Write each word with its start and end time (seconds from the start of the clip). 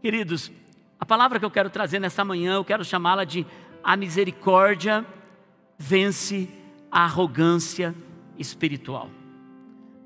Queridos, 0.00 0.50
a 0.98 1.04
palavra 1.04 1.38
que 1.38 1.44
eu 1.44 1.50
quero 1.50 1.68
trazer 1.68 1.98
nessa 1.98 2.24
manhã, 2.24 2.54
eu 2.54 2.64
quero 2.64 2.82
chamá-la 2.82 3.24
de 3.24 3.46
a 3.82 3.96
misericórdia 3.96 5.04
vence 5.78 6.48
a 6.90 7.04
arrogância 7.04 7.94
espiritual. 8.38 9.10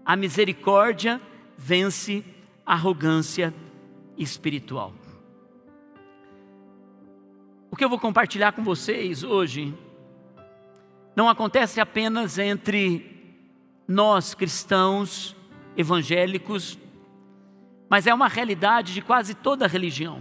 A 0.05 0.17
misericórdia 0.17 1.21
vence 1.57 2.25
a 2.67 2.73
arrogância 2.73 3.55
espiritual. 4.19 4.93
O 7.71 7.77
que 7.77 7.85
eu 7.85 7.89
vou 7.89 7.99
compartilhar 7.99 8.53
com 8.53 8.63
vocês 8.63 9.23
hoje 9.23 9.73
não 11.15 11.29
acontece 11.29 11.81
apenas 11.81 12.37
entre 12.39 13.39
nós 13.87 14.35
cristãos 14.35 15.37
evangélicos, 15.77 16.79
mas 17.95 18.09
é 18.09 18.13
uma 18.13 18.27
realidade 18.27 18.93
de 18.93 19.01
quase 19.01 19.37
toda 19.37 19.69
religião, 19.69 20.21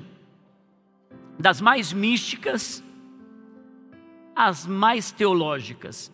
das 1.40 1.60
mais 1.60 1.92
místicas 1.92 2.84
às 4.36 4.68
mais 4.68 5.10
teológicas. 5.10 6.14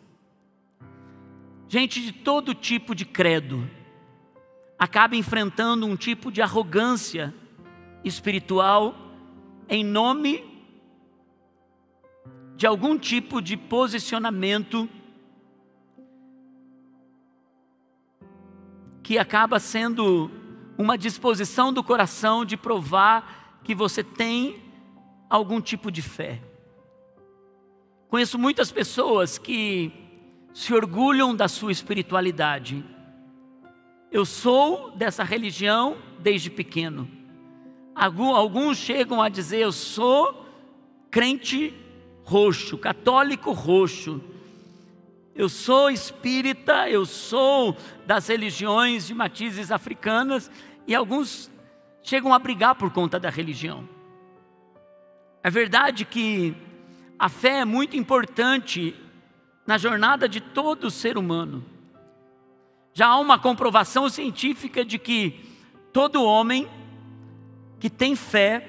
Gente 1.67 2.01
de 2.01 2.13
todo 2.13 2.55
tipo 2.55 2.95
de 2.95 3.03
credo 3.03 3.69
acaba 4.77 5.17
enfrentando 5.17 5.85
um 5.85 5.97
tipo 5.97 6.31
de 6.31 6.41
arrogância 6.41 7.35
espiritual 8.05 8.95
em 9.67 9.83
nome 9.83 10.41
de 12.55 12.65
algum 12.65 12.97
tipo 12.97 13.41
de 13.41 13.57
posicionamento 13.57 14.87
que 19.03 19.19
acaba 19.19 19.59
sendo 19.59 20.38
uma 20.79 20.97
disposição 20.97 21.73
do 21.73 21.83
coração 21.83 22.45
de 22.45 22.55
provar 22.55 23.59
que 23.65 23.75
você 23.75 24.01
tem 24.01 24.63
algum 25.29 25.59
tipo 25.59 25.91
de 25.91 26.01
fé. 26.01 26.41
Conheço 28.07 28.39
muitas 28.39 28.71
pessoas 28.71 29.37
que 29.37 29.91
se 30.53 30.73
orgulham 30.73 31.35
da 31.35 31.49
sua 31.49 31.73
espiritualidade. 31.73 32.81
Eu 34.09 34.23
sou 34.25 34.91
dessa 34.91 35.21
religião 35.21 35.97
desde 36.17 36.49
pequeno. 36.49 37.09
Alguns 37.93 38.77
chegam 38.77 39.21
a 39.21 39.27
dizer: 39.27 39.59
Eu 39.59 39.73
sou 39.73 40.45
crente 41.11 41.73
roxo, 42.23 42.77
católico 42.77 43.51
roxo. 43.51 44.21
Eu 45.35 45.47
sou 45.47 45.89
espírita, 45.89 46.89
eu 46.89 47.05
sou 47.05 47.77
das 48.05 48.27
religiões 48.27 49.07
de 49.07 49.13
matizes 49.13 49.71
africanas 49.71 50.51
e 50.89 50.93
alguns 50.95 51.49
chegam 52.03 52.33
a 52.33 52.39
brigar 52.39 52.75
por 52.75 52.91
conta 52.91 53.17
da 53.17 53.29
religião. 53.29 53.87
É 55.41 55.49
verdade 55.49 56.03
que 56.03 56.53
a 57.17 57.29
fé 57.29 57.59
é 57.59 57.65
muito 57.65 57.95
importante 57.95 58.93
na 59.65 59.77
jornada 59.77 60.27
de 60.27 60.41
todo 60.41 60.91
ser 60.91 61.17
humano. 61.17 61.63
Já 62.91 63.07
há 63.07 63.19
uma 63.19 63.39
comprovação 63.39 64.09
científica 64.09 64.83
de 64.83 64.99
que 64.99 65.39
todo 65.93 66.21
homem 66.21 66.67
que 67.79 67.89
tem 67.89 68.17
fé, 68.17 68.67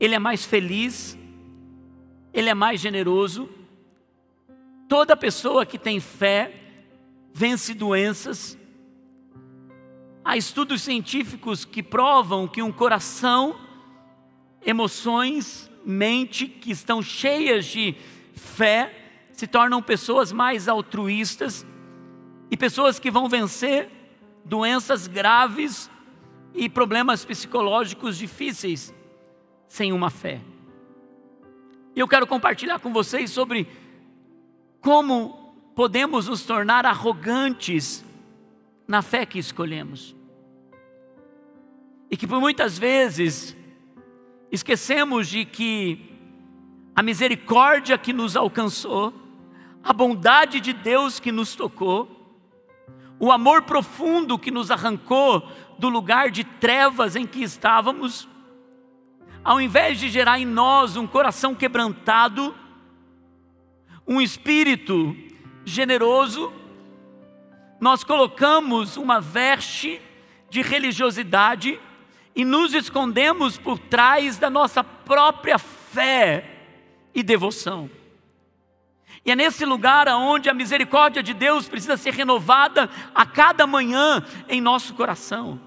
ele 0.00 0.16
é 0.16 0.18
mais 0.18 0.44
feliz, 0.44 1.16
ele 2.34 2.48
é 2.48 2.54
mais 2.54 2.80
generoso, 2.80 3.48
Toda 4.90 5.16
pessoa 5.16 5.64
que 5.64 5.78
tem 5.78 6.00
fé 6.00 6.52
vence 7.32 7.72
doenças. 7.72 8.58
Há 10.30 10.36
estudos 10.36 10.82
científicos 10.82 11.64
que 11.64 11.82
provam 11.82 12.46
que 12.46 12.62
um 12.62 12.70
coração, 12.70 13.56
emoções, 14.64 15.68
mente 15.84 16.46
que 16.46 16.70
estão 16.70 17.02
cheias 17.02 17.66
de 17.66 17.96
fé 18.32 18.94
se 19.32 19.48
tornam 19.48 19.82
pessoas 19.82 20.30
mais 20.30 20.68
altruístas 20.68 21.66
e 22.48 22.56
pessoas 22.56 23.00
que 23.00 23.10
vão 23.10 23.28
vencer 23.28 23.90
doenças 24.44 25.08
graves 25.08 25.90
e 26.54 26.68
problemas 26.68 27.24
psicológicos 27.24 28.16
difíceis 28.16 28.94
sem 29.66 29.92
uma 29.92 30.10
fé. 30.10 30.40
E 31.92 31.98
eu 31.98 32.06
quero 32.06 32.24
compartilhar 32.24 32.78
com 32.78 32.92
vocês 32.92 33.32
sobre 33.32 33.66
como 34.80 35.56
podemos 35.74 36.28
nos 36.28 36.44
tornar 36.44 36.86
arrogantes 36.86 38.04
na 38.86 39.02
fé 39.02 39.26
que 39.26 39.40
escolhemos. 39.40 40.19
E 42.10 42.16
que 42.16 42.26
por 42.26 42.40
muitas 42.40 42.76
vezes 42.78 43.56
esquecemos 44.50 45.28
de 45.28 45.44
que 45.44 46.10
a 46.94 47.02
misericórdia 47.02 47.96
que 47.96 48.12
nos 48.12 48.36
alcançou, 48.36 49.14
a 49.82 49.92
bondade 49.92 50.60
de 50.60 50.72
Deus 50.72 51.20
que 51.20 51.30
nos 51.30 51.54
tocou, 51.54 52.20
o 53.18 53.30
amor 53.30 53.62
profundo 53.62 54.38
que 54.38 54.50
nos 54.50 54.70
arrancou 54.70 55.46
do 55.78 55.88
lugar 55.88 56.30
de 56.30 56.42
trevas 56.42 57.16
em 57.16 57.26
que 57.26 57.42
estávamos, 57.42 58.28
ao 59.44 59.60
invés 59.60 59.98
de 59.98 60.08
gerar 60.08 60.38
em 60.38 60.44
nós 60.44 60.96
um 60.96 61.06
coração 61.06 61.54
quebrantado, 61.54 62.54
um 64.06 64.20
espírito 64.20 65.16
generoso, 65.64 66.52
nós 67.80 68.02
colocamos 68.02 68.96
uma 68.96 69.20
veste 69.20 70.00
de 70.50 70.60
religiosidade 70.60 71.80
e 72.34 72.44
nos 72.44 72.74
escondemos 72.74 73.58
por 73.58 73.78
trás 73.78 74.38
da 74.38 74.48
nossa 74.48 74.82
própria 74.84 75.58
fé 75.58 76.44
e 77.14 77.22
devoção. 77.22 77.90
E 79.24 79.30
é 79.30 79.36
nesse 79.36 79.64
lugar 79.64 80.08
onde 80.08 80.48
a 80.48 80.54
misericórdia 80.54 81.22
de 81.22 81.34
Deus 81.34 81.68
precisa 81.68 81.96
ser 81.96 82.14
renovada 82.14 82.88
a 83.14 83.26
cada 83.26 83.66
manhã 83.66 84.24
em 84.48 84.60
nosso 84.60 84.94
coração. 84.94 85.60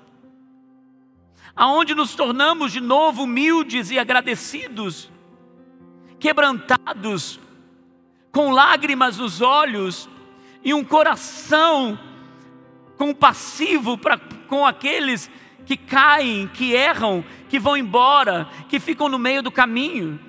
Aonde 1.55 1.93
nos 1.93 2.15
tornamos 2.15 2.71
de 2.71 2.81
novo 2.81 3.23
humildes 3.23 3.91
e 3.91 3.99
agradecidos, 3.99 5.11
quebrantados 6.19 7.39
com 8.31 8.49
lágrimas 8.49 9.19
nos 9.19 9.41
olhos 9.41 10.09
e 10.63 10.73
um 10.73 10.83
coração 10.83 11.99
compassivo 12.97 13.97
para 13.97 14.17
com 14.17 14.65
aqueles 14.65 15.27
que 15.27 15.42
caem, 15.77 16.47
que 16.47 16.73
erram, 16.73 17.23
que 17.49 17.59
vão 17.59 17.75
embora, 17.77 18.47
que 18.69 18.79
ficam 18.79 19.09
no 19.09 19.17
meio 19.17 19.41
do 19.41 19.51
caminho. 19.51 20.19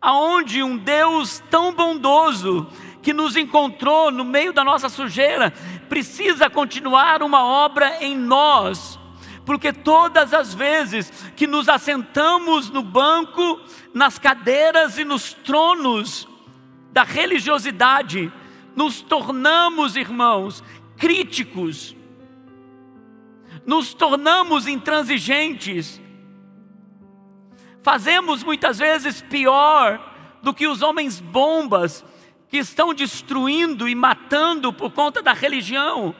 Aonde 0.00 0.62
um 0.62 0.76
Deus 0.76 1.42
tão 1.50 1.74
bondoso 1.74 2.66
que 3.02 3.12
nos 3.12 3.36
encontrou 3.36 4.10
no 4.10 4.24
meio 4.24 4.52
da 4.52 4.64
nossa 4.64 4.88
sujeira 4.88 5.52
precisa 5.88 6.50
continuar 6.50 7.22
uma 7.22 7.44
obra 7.44 8.02
em 8.02 8.16
nós 8.16 8.98
porque 9.46 9.72
todas 9.72 10.34
as 10.34 10.52
vezes 10.52 11.10
que 11.36 11.46
nos 11.46 11.68
assentamos 11.68 12.68
no 12.68 12.82
banco, 12.82 13.60
nas 13.94 14.18
cadeiras 14.18 14.98
e 14.98 15.04
nos 15.04 15.32
tronos 15.32 16.28
da 16.92 17.04
religiosidade, 17.04 18.30
nos 18.74 19.00
tornamos, 19.00 19.94
irmãos, 19.94 20.64
críticos, 20.98 21.95
nos 23.66 23.92
tornamos 23.92 24.66
intransigentes, 24.66 26.00
fazemos 27.82 28.42
muitas 28.42 28.78
vezes 28.78 29.20
pior 29.22 30.00
do 30.42 30.54
que 30.54 30.66
os 30.66 30.82
homens 30.82 31.20
bombas 31.20 32.04
que 32.48 32.58
estão 32.58 32.94
destruindo 32.94 33.88
e 33.88 33.94
matando 33.94 34.72
por 34.72 34.92
conta 34.92 35.20
da 35.20 35.32
religião 35.32 36.14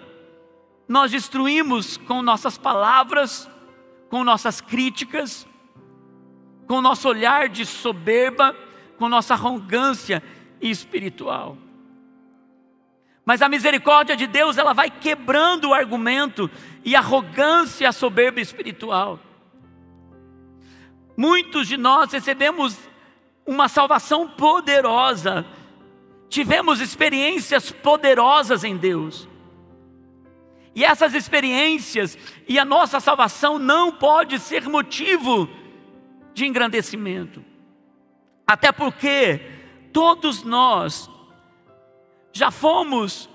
nós 0.89 1.11
destruímos 1.11 1.97
com 1.97 2.23
nossas 2.23 2.57
palavras, 2.57 3.51
com 4.09 4.23
nossas 4.23 4.61
críticas, 4.61 5.47
com 6.67 6.81
nosso 6.81 7.09
olhar 7.09 7.49
de 7.49 7.67
soberba, 7.67 8.55
com 8.97 9.09
nossa 9.09 9.35
arrogância 9.35 10.23
espiritual. 10.61 11.59
Mas 13.27 13.43
a 13.43 13.49
misericórdia 13.49 14.17
de 14.17 14.29
Deus, 14.29 14.57
ela 14.57 14.73
vai 14.73 14.89
quebrando 14.89 15.71
o 15.71 15.75
argumento 15.75 16.49
e 16.85 16.95
a 16.95 17.01
arrogância 17.01 17.83
e 17.83 17.87
a 17.87 17.91
soberba 17.91 18.41
espiritual. 18.41 19.19
Muitos 21.17 21.67
de 21.67 21.77
nós 21.77 22.13
recebemos 22.13 22.79
uma 23.45 23.69
salvação 23.69 24.29
poderosa, 24.29 25.45
tivemos 26.29 26.81
experiências 26.81 27.73
poderosas 27.73 28.63
em 28.63 28.77
Deus. 28.77 29.29
E 30.73 30.85
essas 30.85 31.13
experiências 31.13 32.17
e 32.47 32.61
a 32.61 32.65
nossa 32.65 33.01
salvação 33.01 33.59
não 33.59 33.91
pode 33.91 34.39
ser 34.39 34.69
motivo 34.69 35.49
de 36.33 36.47
engrandecimento. 36.47 37.43
Até 38.47 38.71
porque 38.71 39.41
todos 39.93 40.45
nós 40.45 41.11
já 42.37 42.51
fomos 42.51 43.31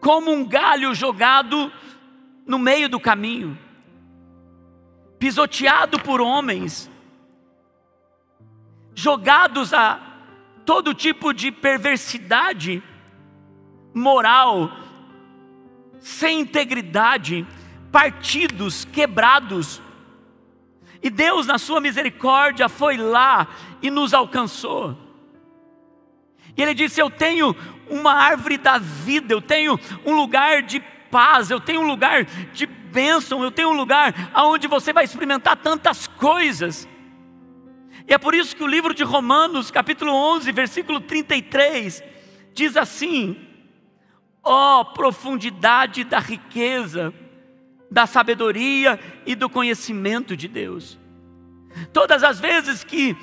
como 0.00 0.32
um 0.32 0.46
galho 0.46 0.94
jogado 0.94 1.70
no 2.46 2.58
meio 2.58 2.88
do 2.88 2.98
caminho. 2.98 3.58
pisoteado 5.18 5.98
por 6.00 6.20
homens, 6.20 6.90
jogados 8.94 9.72
a 9.72 9.98
todo 10.64 10.92
tipo 10.92 11.32
de 11.32 11.50
perversidade 11.50 12.82
moral, 13.94 14.70
sem 15.98 16.40
integridade, 16.40 17.46
partidos 17.90 18.84
quebrados. 18.84 19.80
E 21.02 21.08
Deus, 21.08 21.46
na 21.46 21.56
Sua 21.56 21.80
misericórdia, 21.80 22.68
foi 22.68 22.98
lá 22.98 23.48
e 23.80 23.90
nos 23.90 24.12
alcançou. 24.12 25.05
E 26.56 26.62
Ele 26.62 26.74
disse: 26.74 27.00
Eu 27.00 27.10
tenho 27.10 27.54
uma 27.88 28.12
árvore 28.12 28.56
da 28.56 28.78
vida, 28.78 29.32
eu 29.32 29.40
tenho 29.40 29.78
um 30.04 30.14
lugar 30.14 30.62
de 30.62 30.80
paz, 31.10 31.50
eu 31.50 31.60
tenho 31.60 31.80
um 31.80 31.86
lugar 31.86 32.24
de 32.24 32.66
bênção, 32.66 33.42
eu 33.42 33.50
tenho 33.50 33.70
um 33.70 33.76
lugar 33.76 34.14
onde 34.34 34.66
você 34.66 34.92
vai 34.92 35.04
experimentar 35.04 35.56
tantas 35.56 36.06
coisas. 36.06 36.88
E 38.08 38.14
é 38.14 38.18
por 38.18 38.34
isso 38.34 38.54
que 38.54 38.62
o 38.62 38.66
livro 38.66 38.94
de 38.94 39.02
Romanos, 39.02 39.70
capítulo 39.70 40.12
11, 40.12 40.50
versículo 40.52 41.00
33, 41.00 42.02
diz 42.54 42.76
assim: 42.76 43.36
Ó 44.42 44.80
oh, 44.80 44.84
profundidade 44.86 46.04
da 46.04 46.18
riqueza, 46.18 47.12
da 47.90 48.06
sabedoria 48.06 48.98
e 49.24 49.34
do 49.34 49.48
conhecimento 49.48 50.36
de 50.36 50.48
Deus. 50.48 50.98
Todas 51.92 52.22
as 52.22 52.40
vezes 52.40 52.82
que 52.82 53.16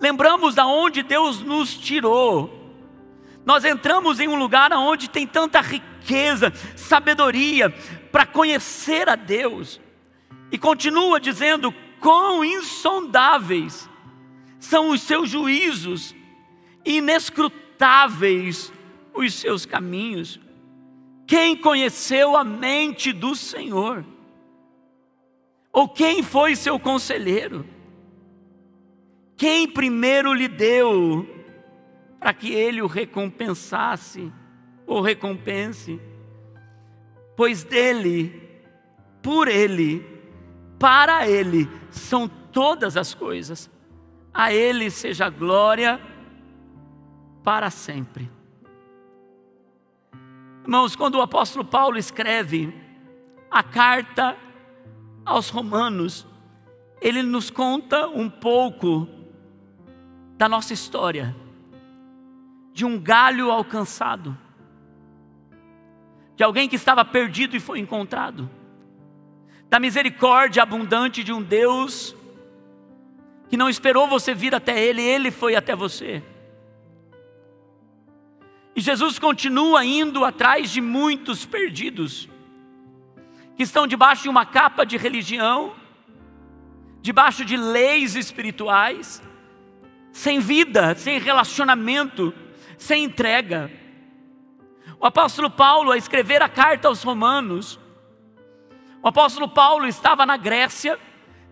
lembramos 0.00 0.54
da 0.54 0.66
onde 0.66 1.02
Deus 1.02 1.40
nos 1.40 1.74
tirou, 1.74 2.58
nós 3.44 3.64
entramos 3.64 4.20
em 4.20 4.28
um 4.28 4.36
lugar 4.36 4.72
onde 4.72 5.08
tem 5.08 5.26
tanta 5.26 5.60
riqueza, 5.60 6.52
sabedoria 6.76 7.70
para 8.12 8.26
conhecer 8.26 9.08
a 9.08 9.16
Deus. 9.16 9.80
E 10.52 10.58
continua 10.58 11.18
dizendo: 11.18 11.72
quão 11.98 12.44
insondáveis 12.44 13.88
são 14.58 14.90
os 14.90 15.02
seus 15.02 15.30
juízos, 15.30 16.14
inescrutáveis 16.84 18.72
os 19.14 19.34
seus 19.34 19.64
caminhos. 19.64 20.38
Quem 21.26 21.56
conheceu 21.56 22.36
a 22.36 22.44
mente 22.44 23.12
do 23.12 23.34
Senhor? 23.34 24.04
Ou 25.72 25.88
quem 25.88 26.22
foi 26.22 26.56
seu 26.56 26.78
conselheiro? 26.78 27.66
Quem 29.38 29.68
primeiro 29.68 30.34
lhe 30.34 30.48
deu 30.48 31.24
para 32.18 32.34
que 32.34 32.52
ele 32.52 32.82
o 32.82 32.88
recompensasse 32.88 34.32
ou 34.84 35.00
recompense? 35.00 36.00
Pois 37.36 37.62
dele, 37.62 38.42
por 39.22 39.46
ele, 39.46 40.04
para 40.76 41.28
ele 41.28 41.68
são 41.88 42.26
todas 42.26 42.96
as 42.96 43.14
coisas. 43.14 43.70
A 44.34 44.52
ele 44.52 44.90
seja 44.90 45.30
glória 45.30 46.00
para 47.44 47.70
sempre. 47.70 48.28
Irmãos, 50.64 50.96
quando 50.96 51.14
o 51.14 51.22
apóstolo 51.22 51.64
Paulo 51.64 51.96
escreve 51.96 52.74
a 53.48 53.62
carta 53.62 54.36
aos 55.24 55.48
Romanos, 55.48 56.26
ele 57.00 57.22
nos 57.22 57.50
conta 57.50 58.08
um 58.08 58.28
pouco 58.28 59.17
da 60.38 60.48
nossa 60.48 60.72
história, 60.72 61.34
de 62.72 62.84
um 62.84 62.96
galho 62.96 63.50
alcançado, 63.50 64.38
de 66.36 66.44
alguém 66.44 66.68
que 66.68 66.76
estava 66.76 67.04
perdido 67.04 67.56
e 67.56 67.60
foi 67.60 67.80
encontrado, 67.80 68.48
da 69.68 69.80
misericórdia 69.80 70.62
abundante 70.62 71.24
de 71.24 71.32
um 71.32 71.42
Deus 71.42 72.14
que 73.48 73.56
não 73.56 73.68
esperou 73.68 74.06
você 74.06 74.32
vir 74.32 74.54
até 74.54 74.80
Ele, 74.80 75.02
Ele 75.02 75.32
foi 75.32 75.56
até 75.56 75.74
você. 75.74 76.22
E 78.76 78.80
Jesus 78.80 79.18
continua 79.18 79.84
indo 79.84 80.24
atrás 80.24 80.70
de 80.70 80.80
muitos 80.80 81.44
perdidos, 81.44 82.28
que 83.56 83.64
estão 83.64 83.88
debaixo 83.88 84.22
de 84.22 84.28
uma 84.28 84.46
capa 84.46 84.86
de 84.86 84.96
religião, 84.96 85.74
debaixo 87.00 87.44
de 87.44 87.56
leis 87.56 88.14
espirituais, 88.14 89.20
sem 90.12 90.40
vida, 90.40 90.94
sem 90.94 91.18
relacionamento, 91.18 92.32
sem 92.76 93.04
entrega. 93.04 93.70
O 95.00 95.06
apóstolo 95.06 95.50
Paulo, 95.50 95.92
a 95.92 95.96
escrever 95.96 96.42
a 96.42 96.48
carta 96.48 96.88
aos 96.88 97.02
Romanos, 97.02 97.78
o 99.02 99.08
apóstolo 99.08 99.48
Paulo 99.48 99.86
estava 99.86 100.26
na 100.26 100.36
Grécia, 100.36 100.98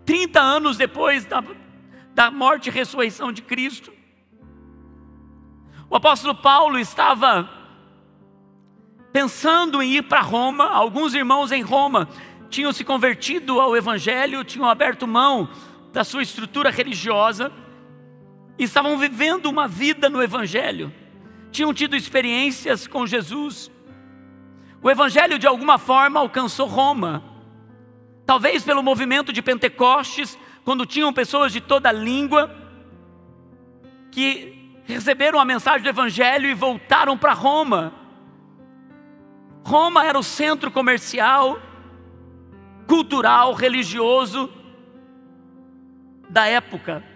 30 0.05 0.41
anos 0.41 0.77
depois 0.77 1.25
da, 1.25 1.43
da 2.15 2.31
morte 2.31 2.69
e 2.69 2.73
ressurreição 2.73 3.31
de 3.31 3.43
Cristo. 3.43 3.93
O 5.89 5.97
apóstolo 5.97 6.35
Paulo 6.35 6.79
estava 6.79 7.49
pensando 9.13 9.81
em 9.81 9.93
ir 9.93 10.03
para 10.03 10.21
Roma, 10.21 10.69
alguns 10.69 11.15
irmãos 11.15 11.53
em 11.53 11.63
Roma 11.63 12.09
tinham 12.51 12.73
se 12.73 12.85
convertido 12.85 13.61
ao 13.61 13.77
Evangelho, 13.77 14.45
tinham 14.45 14.69
aberto 14.69 15.07
mão 15.07 15.49
da 15.93 16.05
sua 16.05 16.23
estrutura 16.23 16.71
religiosa 16.71 17.53
estavam 18.65 18.97
vivendo 18.99 19.47
uma 19.47 19.69
vida 19.69 20.09
no 20.09 20.23
Evangelho, 20.23 20.93
tinham 21.51 21.73
tido 21.73 21.97
experiências 21.97 22.87
com 22.87 23.07
Jesus. 23.07 23.71
O 24.83 24.91
Evangelho, 24.91 25.39
de 25.39 25.47
alguma 25.47 25.79
forma, 25.79 26.21
alcançou 26.21 26.67
Roma, 26.67 27.23
talvez 28.25 28.65
pelo 28.65 28.83
movimento 28.83 29.33
de 29.33 29.43
Pentecostes, 29.43 30.39
quando 30.65 30.87
tinham 30.87 31.13
pessoas 31.13 31.53
de 31.53 31.61
toda 31.61 31.93
língua 31.93 32.55
que 34.11 34.57
receberam 34.85 35.39
a 35.39 35.45
mensagem 35.45 35.83
do 35.83 35.89
Evangelho 35.89 36.49
e 36.49 36.55
voltaram 36.55 37.17
para 37.19 37.33
Roma. 37.33 37.93
Roma 39.65 40.05
era 40.05 40.19
o 40.19 40.23
centro 40.23 40.71
comercial, 40.71 41.59
cultural, 42.87 43.53
religioso 43.53 44.51
da 46.29 46.47
época. 46.47 47.16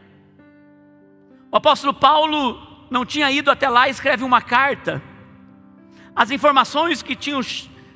O 1.50 1.56
apóstolo 1.56 1.94
Paulo 1.94 2.86
não 2.90 3.04
tinha 3.04 3.30
ido 3.30 3.50
até 3.50 3.68
lá 3.68 3.88
e 3.88 3.90
escreve 3.90 4.24
uma 4.24 4.40
carta. 4.40 5.02
As 6.14 6.30
informações 6.30 7.02
que 7.02 7.14
tinham 7.14 7.40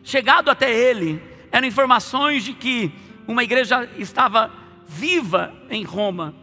chegado 0.03 0.51
até 0.51 0.73
ele 0.73 1.23
eram 1.51 1.67
informações 1.67 2.45
de 2.45 2.53
que 2.53 2.93
uma 3.27 3.43
igreja 3.43 3.89
estava 3.99 4.51
viva 4.87 5.53
em 5.71 5.85
Roma 5.85 6.35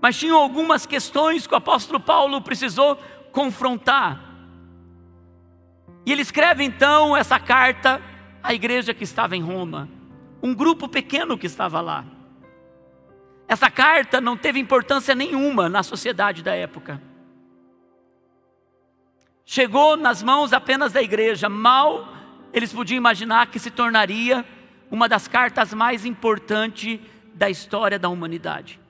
mas 0.00 0.16
tinham 0.16 0.38
algumas 0.38 0.86
questões 0.86 1.48
que 1.48 1.54
o 1.54 1.56
apóstolo 1.56 1.98
Paulo 1.98 2.40
precisou 2.40 2.96
confrontar. 3.32 4.22
E 6.06 6.12
ele 6.12 6.22
escreve 6.22 6.62
então 6.62 7.16
essa 7.16 7.40
carta 7.40 8.00
à 8.40 8.54
igreja 8.54 8.94
que 8.94 9.02
estava 9.02 9.36
em 9.36 9.42
Roma, 9.42 9.88
um 10.40 10.54
grupo 10.54 10.88
pequeno 10.88 11.36
que 11.36 11.46
estava 11.46 11.80
lá. 11.80 12.04
Essa 13.48 13.70
carta 13.70 14.20
não 14.20 14.36
teve 14.36 14.58
importância 14.58 15.14
nenhuma 15.14 15.68
na 15.68 15.82
sociedade 15.82 16.42
da 16.42 16.54
época. 16.54 17.00
Chegou 19.44 19.96
nas 19.96 20.22
mãos 20.22 20.52
apenas 20.52 20.92
da 20.92 21.00
igreja, 21.00 21.48
mal 21.48 22.08
eles 22.52 22.72
podiam 22.72 22.96
imaginar 22.96 23.46
que 23.48 23.58
se 23.58 23.70
tornaria 23.70 24.44
uma 24.90 25.08
das 25.08 25.28
cartas 25.28 25.74
mais 25.74 26.04
importantes 26.04 26.98
da 27.34 27.50
história 27.50 27.98
da 27.98 28.08
humanidade. 28.08 28.80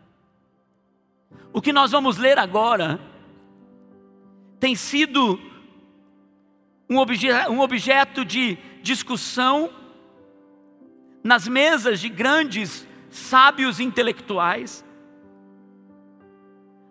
O 1.53 1.61
que 1.61 1.73
nós 1.73 1.91
vamos 1.91 2.17
ler 2.17 2.39
agora 2.39 3.01
tem 4.61 4.75
sido 4.75 5.39
um, 6.89 6.97
obje 6.97 7.29
um 7.49 7.61
objeto 7.61 8.25
de 8.25 8.57
discussão 8.83 9.71
nas 11.23 11.49
mesas 11.49 11.99
de 11.99 12.09
grandes 12.09 12.87
sábios 13.17 13.81
intelectuais. 13.81 14.85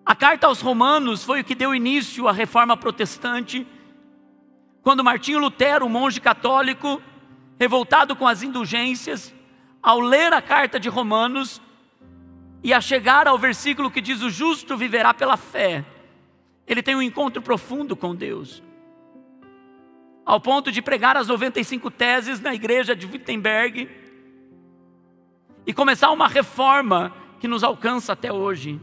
A 0.05 0.15
carta 0.15 0.47
aos 0.47 0.61
Romanos 0.61 1.23
foi 1.23 1.41
o 1.41 1.43
que 1.43 1.55
deu 1.55 1.73
início 1.73 2.27
à 2.27 2.31
reforma 2.31 2.75
protestante, 2.75 3.65
quando 4.81 5.03
Martinho 5.03 5.39
Lutero, 5.39 5.85
um 5.85 5.89
monge 5.89 6.19
católico, 6.19 7.01
revoltado 7.59 8.15
com 8.15 8.27
as 8.27 8.43
indulgências, 8.43 9.33
ao 9.81 9.99
ler 9.99 10.33
a 10.33 10.41
carta 10.41 10.79
de 10.79 10.89
Romanos, 10.89 11.61
e 12.63 12.73
a 12.73 12.81
chegar 12.81 13.27
ao 13.27 13.37
versículo 13.37 13.91
que 13.91 14.01
diz: 14.01 14.21
O 14.21 14.29
justo 14.29 14.75
viverá 14.75 15.13
pela 15.13 15.37
fé, 15.37 15.85
ele 16.67 16.83
tem 16.83 16.95
um 16.95 17.01
encontro 17.01 17.41
profundo 17.41 17.95
com 17.95 18.15
Deus, 18.15 18.61
ao 20.25 20.39
ponto 20.39 20.71
de 20.71 20.81
pregar 20.81 21.17
as 21.17 21.27
95 21.27 21.89
teses 21.91 22.39
na 22.39 22.53
igreja 22.53 22.95
de 22.95 23.05
Wittenberg 23.05 24.04
e 25.65 25.73
começar 25.73 26.11
uma 26.11 26.27
reforma 26.27 27.13
que 27.39 27.47
nos 27.47 27.63
alcança 27.63 28.13
até 28.13 28.31
hoje. 28.31 28.79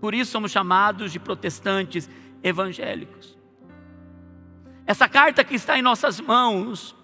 Por 0.00 0.14
isso 0.14 0.30
somos 0.30 0.52
chamados 0.52 1.12
de 1.12 1.18
protestantes 1.18 2.08
evangélicos. 2.42 3.36
Essa 4.86 5.08
carta 5.08 5.42
que 5.42 5.54
está 5.54 5.78
em 5.78 5.82
nossas 5.82 6.20
mãos, 6.20 6.94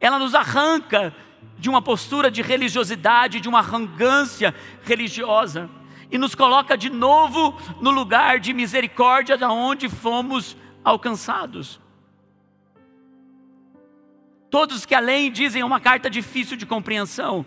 ela 0.00 0.18
nos 0.18 0.34
arranca 0.34 1.14
de 1.58 1.68
uma 1.68 1.80
postura 1.80 2.30
de 2.30 2.42
religiosidade, 2.42 3.40
de 3.40 3.48
uma 3.48 3.60
arrogância 3.60 4.54
religiosa, 4.82 5.70
e 6.10 6.18
nos 6.18 6.34
coloca 6.34 6.76
de 6.76 6.90
novo 6.90 7.56
no 7.80 7.90
lugar 7.90 8.40
de 8.40 8.52
misericórdia 8.52 9.36
da 9.36 9.50
onde 9.50 9.88
fomos 9.88 10.56
alcançados. 10.82 11.80
Todos 14.50 14.86
que 14.86 14.94
além 14.94 15.32
dizem 15.32 15.62
é 15.62 15.64
uma 15.64 15.80
carta 15.80 16.08
difícil 16.08 16.56
de 16.56 16.66
compreensão. 16.66 17.44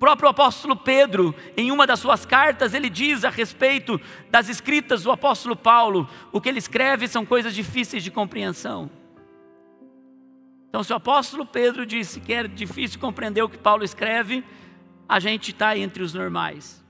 Próprio 0.00 0.30
apóstolo 0.30 0.74
Pedro, 0.74 1.34
em 1.54 1.70
uma 1.70 1.86
das 1.86 2.00
suas 2.00 2.24
cartas, 2.24 2.72
ele 2.72 2.88
diz 2.88 3.22
a 3.22 3.28
respeito 3.28 4.00
das 4.30 4.48
escritas 4.48 5.02
do 5.02 5.10
apóstolo 5.10 5.54
Paulo, 5.54 6.08
o 6.32 6.40
que 6.40 6.48
ele 6.48 6.58
escreve 6.58 7.06
são 7.06 7.26
coisas 7.26 7.54
difíceis 7.54 8.02
de 8.02 8.10
compreensão. 8.10 8.90
Então, 10.70 10.82
se 10.82 10.90
o 10.90 10.96
apóstolo 10.96 11.44
Pedro 11.44 11.84
disse 11.84 12.18
que 12.18 12.32
é 12.32 12.48
difícil 12.48 12.98
compreender 12.98 13.42
o 13.42 13.48
que 13.48 13.58
Paulo 13.58 13.84
escreve, 13.84 14.42
a 15.06 15.20
gente 15.20 15.50
está 15.50 15.76
entre 15.76 16.02
os 16.02 16.14
normais. 16.14 16.82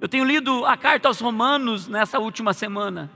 Eu 0.00 0.08
tenho 0.08 0.24
lido 0.24 0.64
a 0.64 0.74
carta 0.74 1.08
aos 1.08 1.20
Romanos 1.20 1.86
nessa 1.86 2.18
última 2.18 2.54
semana. 2.54 3.10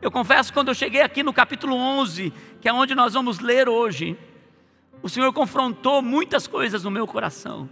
Eu 0.00 0.10
confesso, 0.10 0.50
quando 0.50 0.68
eu 0.68 0.74
cheguei 0.74 1.02
aqui 1.02 1.22
no 1.22 1.34
capítulo 1.34 1.76
11, 1.76 2.32
que 2.62 2.68
é 2.68 2.72
onde 2.72 2.94
nós 2.94 3.12
vamos 3.12 3.40
ler 3.40 3.68
hoje, 3.68 4.16
o 5.02 5.08
Senhor 5.08 5.32
confrontou 5.32 6.00
muitas 6.00 6.46
coisas 6.46 6.84
no 6.84 6.90
meu 6.90 7.06
coração. 7.06 7.68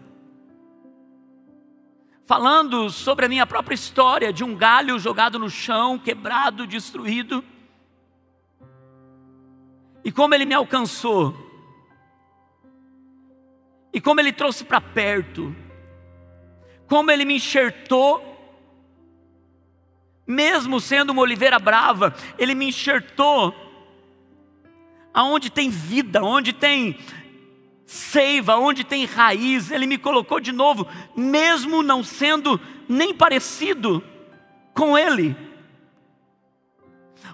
Falando 2.25 2.91
sobre 2.91 3.27
a 3.27 3.29
minha 3.29 3.47
própria 3.47 3.75
história 3.75 4.33
de 4.33 4.45
um 4.45 4.55
galho 4.55 4.99
jogado 4.99 5.39
no 5.39 5.51
chão, 5.51 5.99
quebrado, 5.99 6.67
destruído, 6.67 7.45
e 10.05 10.11
como 10.11 10.35
ele 10.35 10.45
me 10.45 10.55
alcançou, 10.55 11.35
e 13.93 14.01
como 14.01 14.21
ele 14.21 14.33
trouxe 14.33 14.65
para 14.65 14.81
perto, 14.81 15.55
como 16.87 17.11
ele 17.11 17.25
me 17.25 17.37
enxertou. 17.37 18.29
Mesmo 20.27 20.81
sendo 20.81 21.11
uma 21.11 21.23
oliveira 21.23 21.59
brava, 21.59 22.15
Ele 22.39 22.55
me 22.55 22.69
enxertou. 22.69 23.53
Aonde 25.13 25.51
tem 25.51 25.69
vida, 25.69 26.23
onde 26.23 26.53
tem 26.53 26.97
seiva, 27.91 28.55
onde 28.55 28.85
tem 28.85 29.05
raiz, 29.05 29.73
Ele 29.73 29.85
me 29.85 29.99
colocou 29.99 30.39
de 30.39 30.53
novo, 30.53 30.87
mesmo 31.17 31.83
não 31.83 32.05
sendo 32.05 32.61
nem 32.89 33.13
parecido 33.13 34.01
com 34.73 34.97
Ele. 34.97 35.37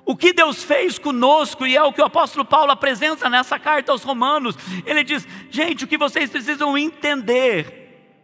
O 0.03 0.17
que 0.17 0.33
Deus 0.33 0.65
fez 0.65 0.99
conosco, 0.99 1.67
e 1.67 1.77
é 1.77 1.83
o 1.83 1.93
que 1.93 2.01
o 2.01 2.07
apóstolo 2.07 2.43
Paulo 2.43 2.73
apresenta 2.73 3.29
nessa 3.29 3.59
carta 3.59 3.93
aos 3.93 4.03
Romanos, 4.03 4.57
ele 4.87 5.05
diz: 5.05 5.29
gente, 5.51 5.85
o 5.85 5.87
que 5.87 5.99
vocês 5.99 6.31
precisam 6.31 6.79
entender 6.79 8.17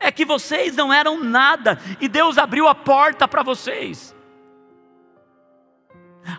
é 0.00 0.10
que 0.10 0.24
vocês 0.24 0.74
não 0.74 0.90
eram 0.90 1.22
nada 1.22 1.78
e 2.00 2.08
Deus 2.08 2.38
abriu 2.38 2.66
a 2.66 2.74
porta 2.74 3.28
para 3.28 3.42
vocês. 3.42 4.16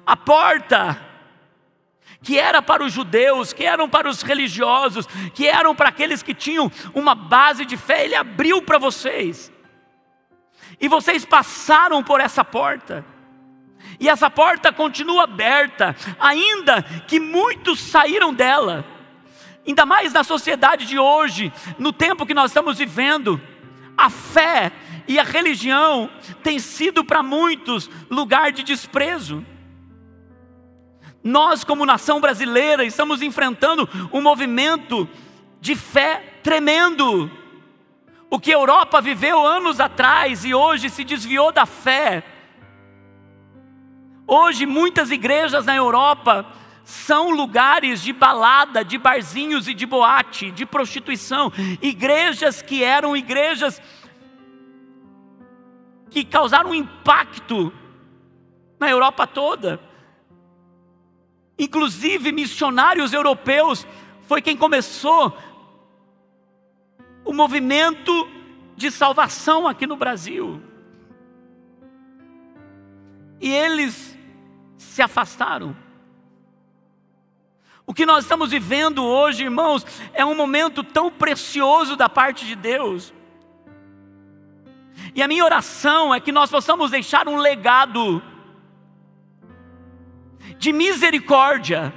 A 0.03 0.17
porta 0.17 1.08
que 2.21 2.37
era 2.37 2.61
para 2.61 2.83
os 2.83 2.91
judeus, 2.91 3.53
que 3.53 3.63
eram 3.63 3.89
para 3.89 4.09
os 4.09 4.21
religiosos, 4.21 5.05
que 5.33 5.47
eram 5.47 5.73
para 5.73 5.89
aqueles 5.89 6.21
que 6.21 6.33
tinham 6.33 6.71
uma 6.93 7.15
base 7.15 7.65
de 7.65 7.77
fé, 7.77 8.05
Ele 8.05 8.15
abriu 8.15 8.61
para 8.61 8.77
vocês. 8.77 9.51
E 10.79 10.87
vocês 10.87 11.25
passaram 11.25 12.03
por 12.03 12.19
essa 12.19 12.43
porta. 12.43 13.05
E 13.99 14.09
essa 14.09 14.29
porta 14.29 14.71
continua 14.71 15.23
aberta, 15.23 15.95
ainda 16.19 16.83
que 17.07 17.19
muitos 17.19 17.79
saíram 17.79 18.33
dela. 18.33 18.85
Ainda 19.65 19.85
mais 19.85 20.13
na 20.13 20.23
sociedade 20.23 20.85
de 20.85 20.97
hoje, 20.97 21.51
no 21.77 21.93
tempo 21.93 22.25
que 22.25 22.33
nós 22.33 22.51
estamos 22.51 22.77
vivendo, 22.77 23.39
a 23.97 24.09
fé 24.09 24.71
e 25.07 25.19
a 25.19 25.23
religião 25.23 26.09
tem 26.41 26.59
sido 26.59 27.03
para 27.03 27.21
muitos 27.21 27.89
lugar 28.09 28.51
de 28.51 28.63
desprezo. 28.63 29.45
Nós, 31.23 31.63
como 31.63 31.85
nação 31.85 32.21
brasileira, 32.21 32.85
estamos 32.85 33.21
enfrentando 33.21 33.87
um 34.11 34.21
movimento 34.21 35.07
de 35.59 35.75
fé 35.75 36.39
tremendo. 36.41 37.29
O 38.29 38.39
que 38.39 38.51
a 38.51 38.55
Europa 38.55 39.01
viveu 39.01 39.45
anos 39.45 39.79
atrás 39.79 40.45
e 40.45 40.53
hoje 40.53 40.89
se 40.89 41.03
desviou 41.03 41.51
da 41.51 41.65
fé. 41.65 42.23
Hoje, 44.25 44.65
muitas 44.65 45.11
igrejas 45.11 45.65
na 45.65 45.75
Europa 45.75 46.45
são 46.83 47.31
lugares 47.31 48.01
de 48.01 48.13
balada, 48.13 48.83
de 48.83 48.97
barzinhos 48.97 49.67
e 49.67 49.73
de 49.73 49.85
boate, 49.85 50.51
de 50.51 50.65
prostituição, 50.65 51.51
igrejas 51.81 52.61
que 52.61 52.83
eram 52.83 53.15
igrejas 53.15 53.81
que 56.09 56.23
causaram 56.23 56.73
impacto 56.73 57.71
na 58.79 58.89
Europa 58.89 59.27
toda. 59.27 59.88
Inclusive 61.59 62.31
missionários 62.31 63.11
europeus 63.11 63.85
foi 64.21 64.41
quem 64.41 64.55
começou 64.55 65.37
o 67.25 67.33
movimento 67.33 68.27
de 68.77 68.89
salvação 68.89 69.67
aqui 69.67 69.85
no 69.85 69.97
Brasil. 69.97 70.63
E 73.41 73.51
eles 73.51 74.17
se 74.77 75.01
afastaram. 75.01 75.75
O 77.85 77.93
que 77.93 78.05
nós 78.05 78.23
estamos 78.23 78.51
vivendo 78.51 79.03
hoje, 79.03 79.43
irmãos, 79.43 79.85
é 80.13 80.23
um 80.23 80.35
momento 80.35 80.83
tão 80.83 81.11
precioso 81.11 81.95
da 81.95 82.07
parte 82.07 82.45
de 82.45 82.55
Deus. 82.55 83.13
E 85.13 85.21
a 85.21 85.27
minha 85.27 85.43
oração 85.43 86.13
é 86.13 86.19
que 86.19 86.31
nós 86.31 86.49
possamos 86.49 86.91
deixar 86.91 87.27
um 87.27 87.37
legado 87.37 88.21
de 90.59 90.73
misericórdia 90.73 91.91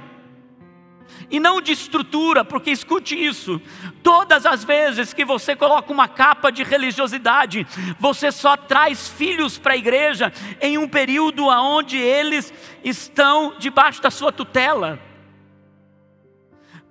e 1.29 1.39
não 1.39 1.61
de 1.61 1.73
estrutura, 1.73 2.45
porque 2.45 2.71
escute 2.71 3.13
isso: 3.13 3.61
todas 4.01 4.45
as 4.45 4.63
vezes 4.63 5.13
que 5.13 5.25
você 5.25 5.55
coloca 5.55 5.91
uma 5.91 6.07
capa 6.07 6.51
de 6.51 6.63
religiosidade, 6.63 7.67
você 7.99 8.31
só 8.31 8.55
traz 8.55 9.09
filhos 9.09 9.59
para 9.59 9.73
a 9.73 9.77
igreja 9.77 10.31
em 10.61 10.77
um 10.77 10.87
período 10.87 11.47
onde 11.47 11.97
eles 11.97 12.51
estão 12.83 13.53
debaixo 13.59 14.01
da 14.01 14.09
sua 14.09 14.31
tutela. 14.31 14.97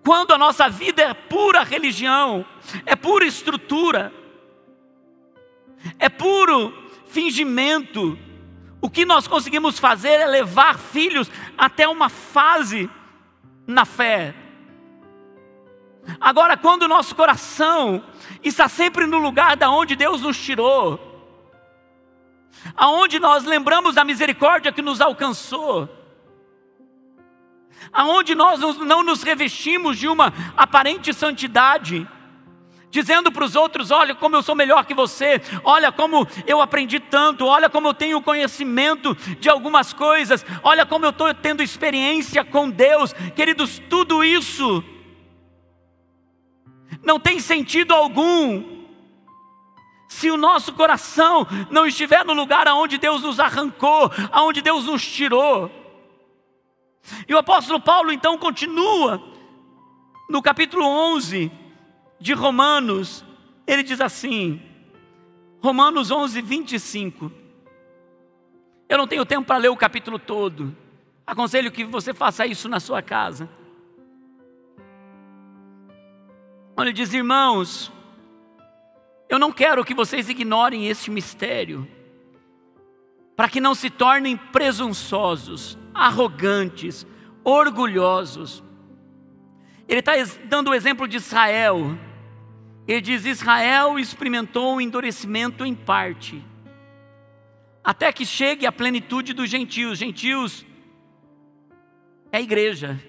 Quando 0.04 0.34
a 0.34 0.38
nossa 0.38 0.68
vida 0.68 1.02
é 1.02 1.14
pura 1.14 1.62
religião, 1.62 2.44
é 2.84 2.94
pura 2.94 3.24
estrutura, 3.24 4.12
é 5.98 6.08
puro 6.08 6.74
fingimento, 7.06 8.18
o 8.82 8.90
que 8.90 9.04
nós 9.04 9.28
conseguimos 9.28 9.78
fazer 9.78 10.20
é 10.20 10.26
levar 10.26 10.76
filhos 10.76 11.30
até 11.56 11.86
uma 11.86 12.08
fase 12.08 12.90
na 13.64 13.84
fé. 13.84 14.34
Agora, 16.20 16.56
quando 16.56 16.82
o 16.82 16.88
nosso 16.88 17.14
coração 17.14 18.04
está 18.42 18.68
sempre 18.68 19.06
no 19.06 19.18
lugar 19.18 19.56
da 19.56 19.70
onde 19.70 19.94
Deus 19.94 20.22
nos 20.22 20.36
tirou, 20.36 20.98
aonde 22.74 23.20
nós 23.20 23.44
lembramos 23.44 23.94
da 23.94 24.04
misericórdia 24.04 24.72
que 24.72 24.82
nos 24.82 25.00
alcançou, 25.00 25.88
aonde 27.92 28.34
nós 28.34 28.58
não 28.78 29.04
nos 29.04 29.22
revestimos 29.22 29.96
de 29.96 30.08
uma 30.08 30.32
aparente 30.56 31.14
santidade, 31.14 32.08
dizendo 32.92 33.32
para 33.32 33.44
os 33.44 33.56
outros: 33.56 33.90
olha 33.90 34.14
como 34.14 34.36
eu 34.36 34.42
sou 34.42 34.54
melhor 34.54 34.84
que 34.84 34.94
você, 34.94 35.40
olha 35.64 35.90
como 35.90 36.28
eu 36.46 36.60
aprendi 36.60 37.00
tanto, 37.00 37.46
olha 37.46 37.68
como 37.68 37.88
eu 37.88 37.94
tenho 37.94 38.22
conhecimento 38.22 39.16
de 39.40 39.48
algumas 39.48 39.92
coisas, 39.92 40.44
olha 40.62 40.84
como 40.86 41.06
eu 41.06 41.10
estou 41.10 41.32
tendo 41.34 41.62
experiência 41.62 42.44
com 42.44 42.70
Deus, 42.70 43.14
queridos, 43.34 43.80
tudo 43.88 44.22
isso 44.22 44.84
não 47.02 47.18
tem 47.18 47.40
sentido 47.40 47.92
algum. 47.92 48.82
Se 50.06 50.30
o 50.30 50.36
nosso 50.36 50.74
coração 50.74 51.46
não 51.70 51.86
estiver 51.86 52.22
no 52.22 52.34
lugar 52.34 52.68
aonde 52.68 52.98
Deus 52.98 53.22
nos 53.22 53.40
arrancou, 53.40 54.12
aonde 54.30 54.60
Deus 54.60 54.84
nos 54.84 55.02
tirou, 55.04 55.70
e 57.26 57.34
o 57.34 57.38
apóstolo 57.38 57.80
Paulo 57.80 58.12
então 58.12 58.36
continua 58.36 59.20
no 60.28 60.42
capítulo 60.42 60.84
11 60.84 61.61
de 62.22 62.32
Romanos, 62.34 63.24
ele 63.66 63.82
diz 63.82 64.00
assim, 64.00 64.62
Romanos 65.60 66.12
11, 66.12 66.40
25. 66.40 67.32
Eu 68.88 68.96
não 68.96 69.08
tenho 69.08 69.26
tempo 69.26 69.44
para 69.44 69.56
ler 69.56 69.70
o 69.70 69.76
capítulo 69.76 70.20
todo, 70.20 70.74
aconselho 71.26 71.72
que 71.72 71.82
você 71.82 72.14
faça 72.14 72.46
isso 72.46 72.68
na 72.68 72.78
sua 72.78 73.02
casa. 73.02 73.50
Ele 76.78 76.92
diz, 76.92 77.12
irmãos, 77.12 77.92
eu 79.28 79.38
não 79.38 79.50
quero 79.50 79.84
que 79.84 79.92
vocês 79.92 80.28
ignorem 80.28 80.86
este 80.86 81.10
mistério, 81.10 81.88
para 83.34 83.48
que 83.48 83.60
não 83.60 83.74
se 83.74 83.90
tornem 83.90 84.36
presunçosos, 84.36 85.76
arrogantes, 85.92 87.04
orgulhosos, 87.42 88.62
Ele 89.88 89.98
está 89.98 90.12
dando 90.44 90.70
o 90.70 90.74
exemplo 90.74 91.08
de 91.08 91.16
Israel. 91.16 91.98
Ele 92.86 93.00
diz: 93.00 93.24
Israel 93.24 93.98
experimentou 93.98 94.76
o 94.76 94.80
endurecimento 94.80 95.64
em 95.64 95.74
parte, 95.74 96.44
até 97.82 98.12
que 98.12 98.26
chegue 98.26 98.66
a 98.66 98.72
plenitude 98.72 99.32
dos 99.32 99.48
gentios. 99.48 99.98
Gentios 99.98 100.66
é 102.30 102.40
igreja, 102.40 103.00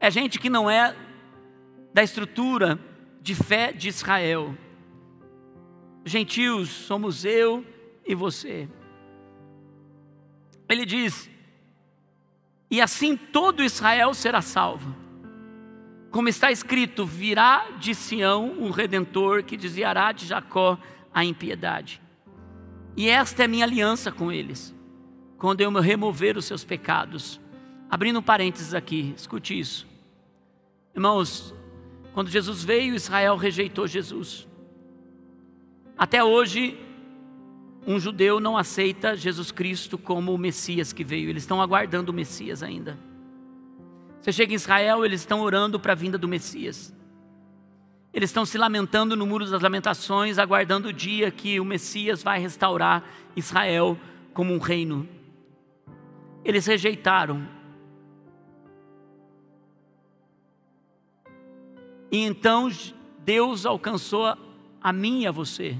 é 0.00 0.10
gente 0.10 0.38
que 0.38 0.48
não 0.48 0.70
é 0.70 0.96
da 1.92 2.02
estrutura 2.02 2.78
de 3.20 3.34
fé 3.34 3.72
de 3.72 3.88
Israel. 3.88 4.56
Gentios 6.04 6.68
somos 6.68 7.24
eu 7.24 7.64
e 8.06 8.14
você. 8.14 8.68
Ele 10.68 10.84
diz: 10.84 11.30
e 12.70 12.80
assim 12.80 13.16
todo 13.16 13.62
Israel 13.62 14.12
será 14.14 14.42
salvo. 14.42 15.03
Como 16.14 16.28
está 16.28 16.52
escrito: 16.52 17.04
virá 17.04 17.66
de 17.80 17.92
Sião 17.92 18.54
um 18.60 18.70
redentor 18.70 19.42
que 19.42 19.56
desviará 19.56 20.12
de 20.12 20.26
Jacó 20.26 20.78
a 21.12 21.24
impiedade. 21.24 22.00
E 22.96 23.08
esta 23.08 23.42
é 23.42 23.48
minha 23.48 23.64
aliança 23.64 24.12
com 24.12 24.30
eles, 24.30 24.72
quando 25.36 25.60
eu 25.60 25.72
remover 25.72 26.36
os 26.36 26.44
seus 26.44 26.62
pecados. 26.62 27.40
Abrindo 27.90 28.20
um 28.20 28.22
parênteses 28.22 28.74
aqui, 28.74 29.12
escute 29.16 29.58
isso. 29.58 29.88
Irmãos, 30.94 31.52
quando 32.12 32.30
Jesus 32.30 32.62
veio, 32.62 32.94
Israel 32.94 33.34
rejeitou 33.34 33.88
Jesus. 33.88 34.46
Até 35.98 36.22
hoje, 36.22 36.78
um 37.84 37.98
judeu 37.98 38.38
não 38.38 38.56
aceita 38.56 39.16
Jesus 39.16 39.50
Cristo 39.50 39.98
como 39.98 40.32
o 40.32 40.38
Messias 40.38 40.92
que 40.92 41.02
veio, 41.02 41.28
eles 41.28 41.42
estão 41.42 41.60
aguardando 41.60 42.12
o 42.12 42.14
Messias 42.14 42.62
ainda. 42.62 42.96
Você 44.24 44.32
chega 44.32 44.54
em 44.54 44.56
Israel, 44.56 45.04
eles 45.04 45.20
estão 45.20 45.42
orando 45.42 45.78
para 45.78 45.92
a 45.92 45.94
vinda 45.94 46.16
do 46.16 46.26
Messias. 46.26 46.94
Eles 48.10 48.30
estão 48.30 48.46
se 48.46 48.56
lamentando 48.56 49.14
no 49.14 49.26
Muro 49.26 49.44
das 49.44 49.60
Lamentações, 49.60 50.38
aguardando 50.38 50.88
o 50.88 50.92
dia 50.94 51.30
que 51.30 51.60
o 51.60 51.64
Messias 51.64 52.22
vai 52.22 52.40
restaurar 52.40 53.04
Israel 53.36 53.98
como 54.32 54.54
um 54.54 54.58
reino. 54.58 55.06
Eles 56.42 56.64
rejeitaram 56.64 57.46
E 62.10 62.18
então 62.18 62.70
Deus 63.24 63.66
alcançou 63.66 64.38
a 64.80 64.92
mim 64.92 65.22
e 65.22 65.26
a 65.26 65.32
você, 65.32 65.76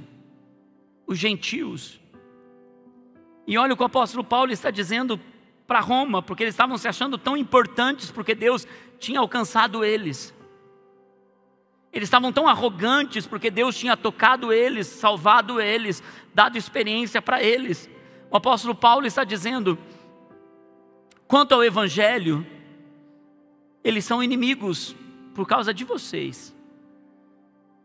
os 1.06 1.16
gentios. 1.16 2.00
E 3.46 3.56
olha 3.56 3.72
o 3.72 3.76
que 3.76 3.82
o 3.84 3.86
apóstolo 3.86 4.24
Paulo 4.24 4.50
está 4.50 4.68
dizendo 4.68 5.18
para 5.66 5.80
Roma, 5.80 6.23
porque 6.23 6.42
eles 6.42 6.54
estavam 6.54 6.76
se 6.76 6.87
achando 6.87 7.16
tão 7.16 7.37
importantes, 7.37 8.11
porque 8.11 8.35
Deus 8.35 8.66
tinha 8.99 9.21
alcançado 9.21 9.85
eles. 9.85 10.35
Eles 11.92 12.09
estavam 12.09 12.33
tão 12.33 12.49
arrogantes, 12.49 13.26
porque 13.26 13.50
Deus 13.50 13.76
tinha 13.76 13.97
tocado 13.97 14.52
eles, 14.52 14.87
salvado 14.88 15.61
eles, 15.61 16.02
dado 16.35 16.59
experiência 16.59 17.23
para 17.23 17.42
eles. 17.42 17.88
O 18.30 18.37
apóstolo 18.37 18.75
Paulo 18.75 19.06
está 19.06 19.23
dizendo: 19.23 19.78
quanto 21.28 21.54
ao 21.54 21.62
Evangelho, 21.62 22.44
eles 23.83 24.04
são 24.04 24.23
inimigos 24.23 24.97
por 25.35 25.47
causa 25.47 25.73
de 25.73 25.85
vocês. 25.85 26.54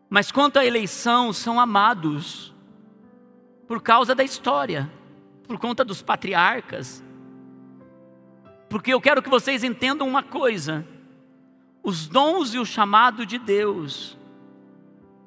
Mas 0.08 0.32
quanto 0.32 0.58
à 0.58 0.66
eleição, 0.66 1.32
são 1.32 1.60
amados 1.60 2.52
por 3.68 3.80
causa 3.80 4.12
da 4.12 4.24
história, 4.24 4.90
por 5.46 5.56
conta 5.56 5.84
dos 5.84 6.02
patriarcas. 6.02 7.04
Porque 8.70 8.94
eu 8.94 9.00
quero 9.00 9.20
que 9.20 9.28
vocês 9.28 9.64
entendam 9.64 10.08
uma 10.08 10.22
coisa: 10.22 10.86
os 11.82 12.06
dons 12.06 12.54
e 12.54 12.58
o 12.58 12.64
chamado 12.64 13.26
de 13.26 13.36
Deus 13.36 14.16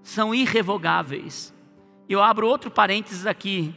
são 0.01 0.33
irrevogáveis. 0.33 1.53
Eu 2.07 2.24
abro 2.24 2.48
outro 2.48 2.72
parênteses 2.72 3.25
aqui, 3.25 3.75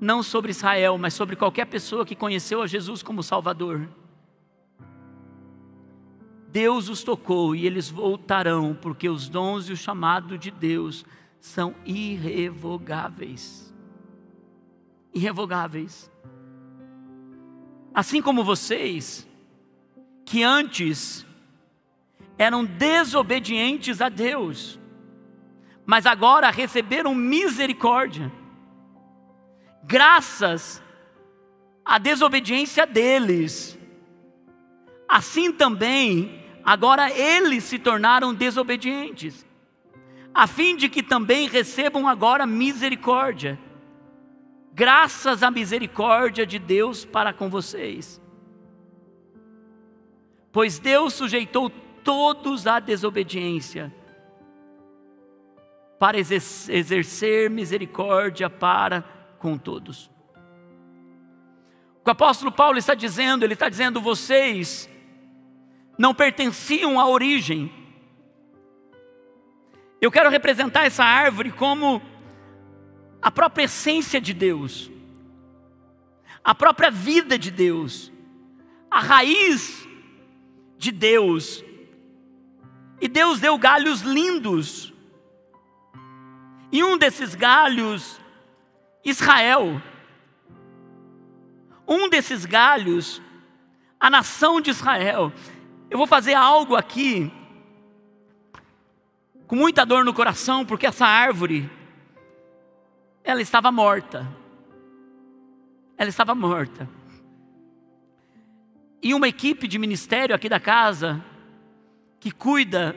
não 0.00 0.24
sobre 0.24 0.50
Israel, 0.50 0.98
mas 0.98 1.14
sobre 1.14 1.36
qualquer 1.36 1.66
pessoa 1.66 2.04
que 2.04 2.16
conheceu 2.16 2.60
a 2.60 2.66
Jesus 2.66 3.00
como 3.00 3.22
Salvador. 3.22 3.88
Deus 6.48 6.88
os 6.88 7.04
tocou 7.04 7.54
e 7.54 7.64
eles 7.64 7.88
voltarão, 7.88 8.76
porque 8.80 9.08
os 9.08 9.28
dons 9.28 9.68
e 9.68 9.72
o 9.72 9.76
chamado 9.76 10.36
de 10.36 10.50
Deus 10.50 11.04
são 11.38 11.74
irrevogáveis. 11.84 13.72
Irrevogáveis. 15.14 16.10
Assim 17.96 18.22
como 18.22 18.44
vocês, 18.44 19.26
que 20.24 20.44
antes 20.44 21.26
eram 22.38 22.64
desobedientes 22.64 24.00
a 24.00 24.08
Deus, 24.08 24.78
mas 25.84 26.06
agora 26.06 26.50
receberam 26.50 27.12
misericórdia, 27.12 28.30
graças 29.82 30.80
à 31.84 31.98
desobediência 31.98 32.86
deles. 32.86 33.76
Assim 35.08 35.50
também 35.50 36.46
Agora 36.66 37.08
eles 37.16 37.62
se 37.62 37.78
tornaram 37.78 38.34
desobedientes, 38.34 39.46
a 40.34 40.48
fim 40.48 40.74
de 40.74 40.88
que 40.88 41.00
também 41.00 41.46
recebam 41.46 42.08
agora 42.08 42.44
misericórdia, 42.44 43.56
graças 44.76 45.42
à 45.42 45.50
misericórdia 45.50 46.44
de 46.44 46.58
Deus 46.58 47.02
para 47.02 47.32
com 47.32 47.48
vocês. 47.48 48.20
Pois 50.52 50.78
Deus 50.78 51.14
sujeitou 51.14 51.70
todos 52.04 52.66
à 52.66 52.78
desobediência, 52.78 53.90
para 55.98 56.18
exercer 56.18 57.48
misericórdia 57.48 58.50
para 58.50 59.02
com 59.38 59.56
todos. 59.56 60.10
O 62.04 62.10
apóstolo 62.10 62.52
Paulo 62.52 62.76
está 62.76 62.94
dizendo, 62.94 63.44
ele 63.44 63.54
está 63.54 63.70
dizendo: 63.70 63.98
vocês 63.98 64.90
não 65.96 66.14
pertenciam 66.14 67.00
à 67.00 67.08
origem. 67.08 67.72
Eu 70.02 70.10
quero 70.10 70.28
representar 70.28 70.84
essa 70.84 71.02
árvore 71.02 71.50
como 71.50 72.02
a 73.26 73.30
própria 73.32 73.64
essência 73.64 74.20
de 74.20 74.32
Deus, 74.32 74.88
a 76.44 76.54
própria 76.54 76.92
vida 76.92 77.36
de 77.36 77.50
Deus, 77.50 78.12
a 78.88 79.00
raiz 79.00 79.84
de 80.78 80.92
Deus. 80.92 81.64
E 83.00 83.08
Deus 83.08 83.40
deu 83.40 83.58
galhos 83.58 84.02
lindos. 84.02 84.94
E 86.70 86.84
um 86.84 86.96
desses 86.96 87.34
galhos, 87.34 88.20
Israel. 89.04 89.82
Um 91.84 92.08
desses 92.08 92.46
galhos, 92.46 93.20
a 93.98 94.08
nação 94.08 94.60
de 94.60 94.70
Israel. 94.70 95.32
Eu 95.90 95.98
vou 95.98 96.06
fazer 96.06 96.34
algo 96.34 96.76
aqui 96.76 97.32
com 99.48 99.56
muita 99.56 99.84
dor 99.84 100.04
no 100.04 100.14
coração, 100.14 100.64
porque 100.64 100.86
essa 100.86 101.06
árvore 101.06 101.68
ela 103.26 103.42
estava 103.42 103.72
morta. 103.72 104.26
Ela 105.98 106.08
estava 106.08 106.32
morta. 106.32 106.88
E 109.02 109.12
uma 109.12 109.26
equipe 109.26 109.66
de 109.66 109.78
ministério 109.78 110.34
aqui 110.34 110.48
da 110.48 110.60
casa 110.60 111.22
que 112.20 112.30
cuida 112.30 112.94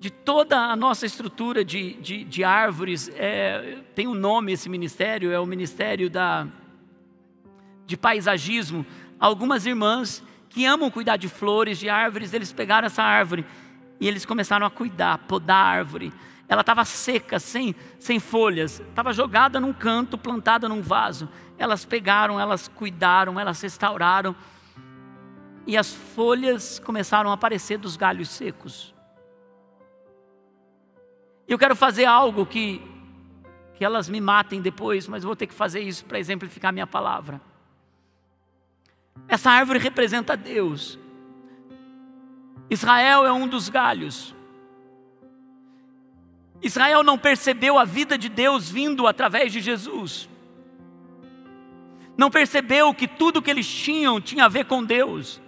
de 0.00 0.10
toda 0.10 0.58
a 0.58 0.74
nossa 0.74 1.06
estrutura 1.06 1.64
de, 1.64 1.94
de, 1.94 2.24
de 2.24 2.42
árvores, 2.42 3.08
é, 3.14 3.78
tem 3.94 4.08
um 4.08 4.14
nome 4.14 4.52
esse 4.52 4.68
ministério, 4.68 5.30
é 5.30 5.38
o 5.38 5.46
Ministério 5.46 6.10
da, 6.10 6.48
de 7.86 7.96
Paisagismo. 7.96 8.84
Algumas 9.18 9.64
irmãs 9.64 10.24
que 10.48 10.66
amam 10.66 10.90
cuidar 10.90 11.16
de 11.16 11.28
flores, 11.28 11.78
de 11.78 11.88
árvores, 11.88 12.32
eles 12.32 12.52
pegaram 12.52 12.86
essa 12.86 13.02
árvore 13.02 13.44
e 14.00 14.08
eles 14.08 14.26
começaram 14.26 14.66
a 14.66 14.70
cuidar, 14.70 15.18
podar 15.18 15.56
a 15.56 15.68
árvore. 15.68 16.12
Ela 16.50 16.62
estava 16.62 16.84
seca, 16.84 17.38
sem, 17.38 17.76
sem 18.00 18.18
folhas, 18.18 18.80
estava 18.80 19.12
jogada 19.12 19.60
num 19.60 19.72
canto, 19.72 20.18
plantada 20.18 20.68
num 20.68 20.82
vaso. 20.82 21.28
Elas 21.56 21.84
pegaram, 21.84 22.40
elas 22.40 22.66
cuidaram, 22.66 23.38
elas 23.38 23.60
restauraram. 23.62 24.34
E 25.64 25.76
as 25.76 25.94
folhas 25.94 26.80
começaram 26.80 27.30
a 27.30 27.34
aparecer 27.34 27.78
dos 27.78 27.96
galhos 27.96 28.28
secos. 28.30 28.92
Eu 31.46 31.56
quero 31.56 31.76
fazer 31.76 32.06
algo 32.06 32.44
que, 32.44 32.82
que 33.74 33.84
elas 33.84 34.08
me 34.08 34.20
matem 34.20 34.60
depois, 34.60 35.06
mas 35.06 35.22
vou 35.22 35.36
ter 35.36 35.46
que 35.46 35.54
fazer 35.54 35.78
isso 35.82 36.04
para 36.04 36.18
exemplificar 36.18 36.72
minha 36.72 36.86
palavra. 36.86 37.40
Essa 39.28 39.52
árvore 39.52 39.78
representa 39.78 40.36
Deus. 40.36 40.98
Israel 42.68 43.24
é 43.24 43.32
um 43.32 43.46
dos 43.46 43.68
galhos. 43.68 44.34
Israel 46.62 47.02
não 47.02 47.18
percebeu 47.18 47.78
a 47.78 47.84
vida 47.84 48.18
de 48.18 48.28
Deus 48.28 48.70
vindo 48.70 49.06
através 49.06 49.52
de 49.52 49.60
Jesus. 49.60 50.28
Não 52.16 52.30
percebeu 52.30 52.92
que 52.92 53.08
tudo 53.08 53.40
que 53.40 53.50
eles 53.50 53.66
tinham 53.66 54.20
tinha 54.20 54.44
a 54.44 54.48
ver 54.48 54.66
com 54.66 54.84
Deus. 54.84 55.40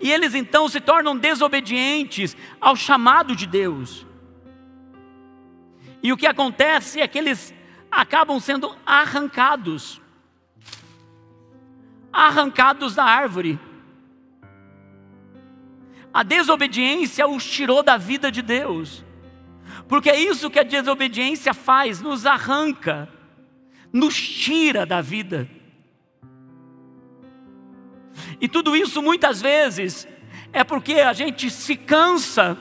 E 0.00 0.10
eles 0.10 0.34
então 0.34 0.68
se 0.68 0.80
tornam 0.80 1.16
desobedientes 1.16 2.36
ao 2.60 2.76
chamado 2.76 3.34
de 3.34 3.46
Deus. 3.46 4.06
E 6.02 6.12
o 6.12 6.16
que 6.16 6.26
acontece 6.26 7.00
é 7.00 7.08
que 7.08 7.18
eles 7.18 7.52
acabam 7.90 8.38
sendo 8.38 8.74
arrancados 8.86 10.00
arrancados 12.12 12.94
da 12.94 13.04
árvore. 13.04 13.58
A 16.12 16.22
desobediência 16.22 17.26
os 17.26 17.44
tirou 17.44 17.82
da 17.82 17.96
vida 17.96 18.30
de 18.30 18.42
Deus, 18.42 19.04
porque 19.88 20.10
é 20.10 20.18
isso 20.18 20.50
que 20.50 20.58
a 20.58 20.64
desobediência 20.64 21.54
faz, 21.54 22.00
nos 22.00 22.26
arranca, 22.26 23.08
nos 23.92 24.20
tira 24.20 24.84
da 24.84 25.00
vida. 25.00 25.48
E 28.40 28.48
tudo 28.48 28.74
isso 28.76 29.02
muitas 29.02 29.40
vezes 29.40 30.06
é 30.52 30.64
porque 30.64 30.94
a 30.94 31.12
gente 31.12 31.50
se 31.50 31.76
cansa 31.76 32.58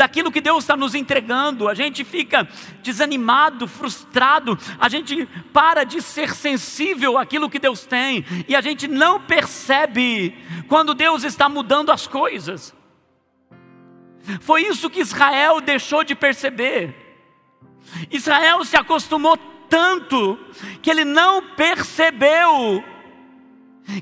daquilo 0.00 0.32
que 0.32 0.40
Deus 0.40 0.64
está 0.64 0.78
nos 0.78 0.94
entregando, 0.94 1.68
a 1.68 1.74
gente 1.74 2.04
fica 2.04 2.48
desanimado, 2.82 3.68
frustrado, 3.68 4.58
a 4.78 4.88
gente 4.88 5.26
para 5.52 5.84
de 5.84 6.00
ser 6.00 6.34
sensível 6.34 7.18
àquilo 7.18 7.50
que 7.50 7.58
Deus 7.58 7.84
tem, 7.84 8.24
e 8.48 8.56
a 8.56 8.62
gente 8.62 8.88
não 8.88 9.20
percebe 9.20 10.34
quando 10.68 10.94
Deus 10.94 11.22
está 11.22 11.50
mudando 11.50 11.92
as 11.92 12.06
coisas. 12.06 12.74
Foi 14.40 14.62
isso 14.62 14.88
que 14.88 15.00
Israel 15.00 15.60
deixou 15.60 16.02
de 16.02 16.14
perceber. 16.14 16.96
Israel 18.10 18.64
se 18.64 18.78
acostumou 18.78 19.36
tanto 19.68 20.38
que 20.80 20.90
ele 20.90 21.04
não 21.04 21.42
percebeu 21.42 22.82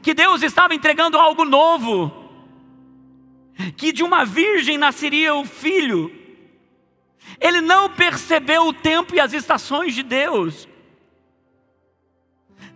que 0.01 0.15
Deus 0.15 0.45
estava 0.45 0.77
entregando 0.77 1.19
algo 1.19 1.45
novo 1.45 2.18
que 3.77 3.93
de 3.93 4.03
uma 4.03 4.25
virgem 4.25 4.79
nasceria 4.79 5.35
o 5.35 5.45
filho. 5.45 6.13
Ele 7.41 7.61
não 7.61 7.91
percebeu 7.91 8.67
o 8.67 8.73
tempo 8.73 9.15
e 9.15 9.21
as 9.21 9.33
estações 9.33 9.95
de 9.95 10.03
Deus. 10.03 10.69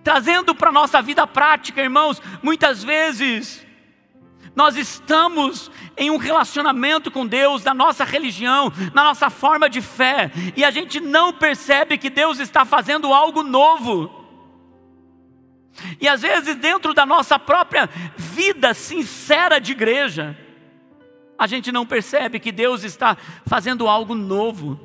Trazendo 0.05 0.55
para 0.55 0.71
a 0.71 0.73
nossa 0.73 1.01
vida 1.01 1.27
prática, 1.27 1.81
irmãos, 1.81 2.21
muitas 2.43 2.83
vezes 2.83 3.65
nós 4.55 4.77
estamos 4.77 5.71
em 5.97 6.11
um 6.11 6.17
relacionamento 6.17 7.11
com 7.11 7.27
Deus, 7.27 7.65
na 7.65 7.73
nossa 7.73 8.05
religião, 8.05 8.73
na 8.93 9.05
nossa 9.05 9.31
forma 9.31 9.69
de 9.69 9.81
fé, 9.81 10.31
e 10.57 10.65
a 10.65 10.71
gente 10.71 11.01
não 11.01 11.33
percebe 11.33 11.97
que 11.97 12.11
Deus 12.11 12.39
está 12.39 12.65
fazendo 12.65 13.13
algo 13.13 13.43
novo. 13.43 14.21
E 16.01 16.07
às 16.07 16.21
vezes, 16.21 16.57
dentro 16.57 16.93
da 16.93 17.07
nossa 17.07 17.39
própria 17.39 17.89
vida 18.17 18.75
sincera 18.75 19.59
de 19.59 19.73
igreja, 19.73 20.37
a 21.39 21.47
gente 21.47 21.73
não 21.73 21.87
percebe 21.87 22.39
que 22.39 22.53
Deus 22.53 22.85
está 22.85 23.17
fazendo 23.47 23.89
algo 23.89 24.15
novo, 24.15 24.79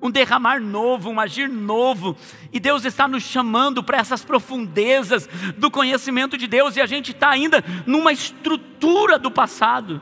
um 0.00 0.10
derramar 0.10 0.60
novo, 0.60 1.10
um 1.10 1.18
agir 1.18 1.48
novo, 1.48 2.16
e 2.52 2.60
Deus 2.60 2.84
está 2.84 3.08
nos 3.08 3.22
chamando 3.22 3.82
para 3.82 3.98
essas 3.98 4.24
profundezas 4.24 5.26
do 5.56 5.70
conhecimento 5.70 6.36
de 6.36 6.46
Deus, 6.46 6.76
e 6.76 6.80
a 6.80 6.86
gente 6.86 7.12
está 7.12 7.30
ainda 7.30 7.64
numa 7.86 8.12
estrutura 8.12 9.18
do 9.18 9.30
passado, 9.30 10.00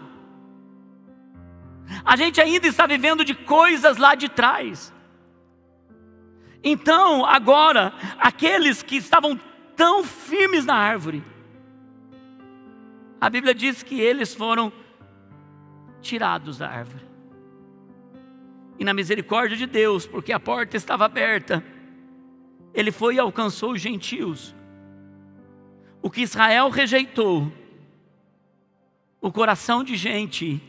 a 2.04 2.16
gente 2.16 2.40
ainda 2.40 2.66
está 2.66 2.86
vivendo 2.86 3.24
de 3.24 3.34
coisas 3.34 3.96
lá 3.96 4.14
de 4.14 4.28
trás. 4.28 4.92
Então, 6.62 7.26
agora, 7.26 7.92
aqueles 8.18 8.82
que 8.82 8.96
estavam 8.96 9.38
tão 9.76 10.02
firmes 10.02 10.64
na 10.64 10.74
árvore, 10.74 11.22
a 13.20 13.28
Bíblia 13.28 13.54
diz 13.54 13.82
que 13.82 14.00
eles 14.00 14.34
foram 14.34 14.72
tirados 16.04 16.58
da 16.58 16.68
árvore. 16.68 17.04
E 18.78 18.84
na 18.84 18.94
misericórdia 18.94 19.56
de 19.56 19.66
Deus, 19.66 20.06
porque 20.06 20.32
a 20.32 20.38
porta 20.38 20.76
estava 20.76 21.04
aberta, 21.04 21.64
ele 22.72 22.92
foi 22.92 23.16
e 23.16 23.18
alcançou 23.18 23.72
os 23.72 23.80
gentios. 23.80 24.54
O 26.02 26.10
que 26.10 26.22
Israel 26.22 26.68
rejeitou, 26.68 27.50
o 29.20 29.32
coração 29.32 29.82
de 29.82 29.96
gente 29.96 30.62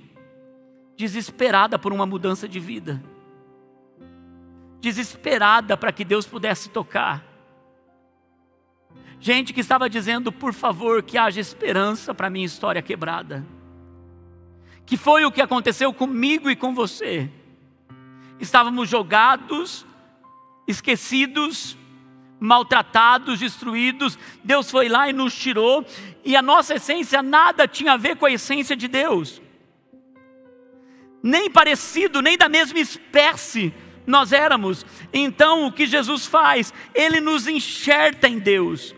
desesperada 0.96 1.78
por 1.78 1.92
uma 1.92 2.06
mudança 2.06 2.48
de 2.48 2.60
vida, 2.60 3.04
desesperada 4.80 5.76
para 5.76 5.92
que 5.92 6.06
Deus 6.06 6.26
pudesse 6.26 6.70
tocar. 6.70 7.24
Gente 9.20 9.52
que 9.52 9.60
estava 9.60 9.90
dizendo, 9.90 10.32
por 10.32 10.54
favor, 10.54 11.04
que 11.04 11.18
haja 11.18 11.42
esperança 11.42 12.14
para 12.14 12.30
minha 12.30 12.46
história 12.46 12.82
quebrada 12.82 13.55
que 14.86 14.98
foi 14.98 15.26
o 15.26 15.32
que 15.32 15.42
aconteceu 15.42 15.92
comigo 15.94 16.50
e 16.50 16.56
com 16.56 16.74
você. 16.74 17.30
Estávamos 18.40 18.90
jogados, 18.90 19.86
esquecidos, 20.68 21.78
maltratados, 22.40 23.40
destruídos. 23.40 24.18
Deus 24.44 24.70
foi 24.70 24.88
lá 24.90 25.10
e 25.10 25.14
nos 25.14 25.36
tirou, 25.36 25.86
e 26.24 26.36
a 26.36 26.42
nossa 26.42 26.76
essência 26.76 27.24
nada 27.24 27.68
tinha 27.68 27.94
a 27.94 27.98
ver 27.98 28.18
com 28.18 28.26
a 28.26 28.32
essência 28.32 28.76
de 28.76 28.88
Deus. 28.88 29.42
Nem 31.24 31.50
parecido, 31.50 32.22
nem 32.22 32.38
da 32.38 32.48
mesma 32.48 32.80
espécie 32.80 33.74
nós 34.06 34.32
éramos. 34.32 34.86
Então, 35.12 35.66
o 35.66 35.72
que 35.72 35.88
Jesus 35.88 36.28
faz? 36.28 36.72
Ele 36.94 37.20
nos 37.20 37.48
enxerta 37.48 38.28
em 38.28 38.38
Deus. 38.38 38.94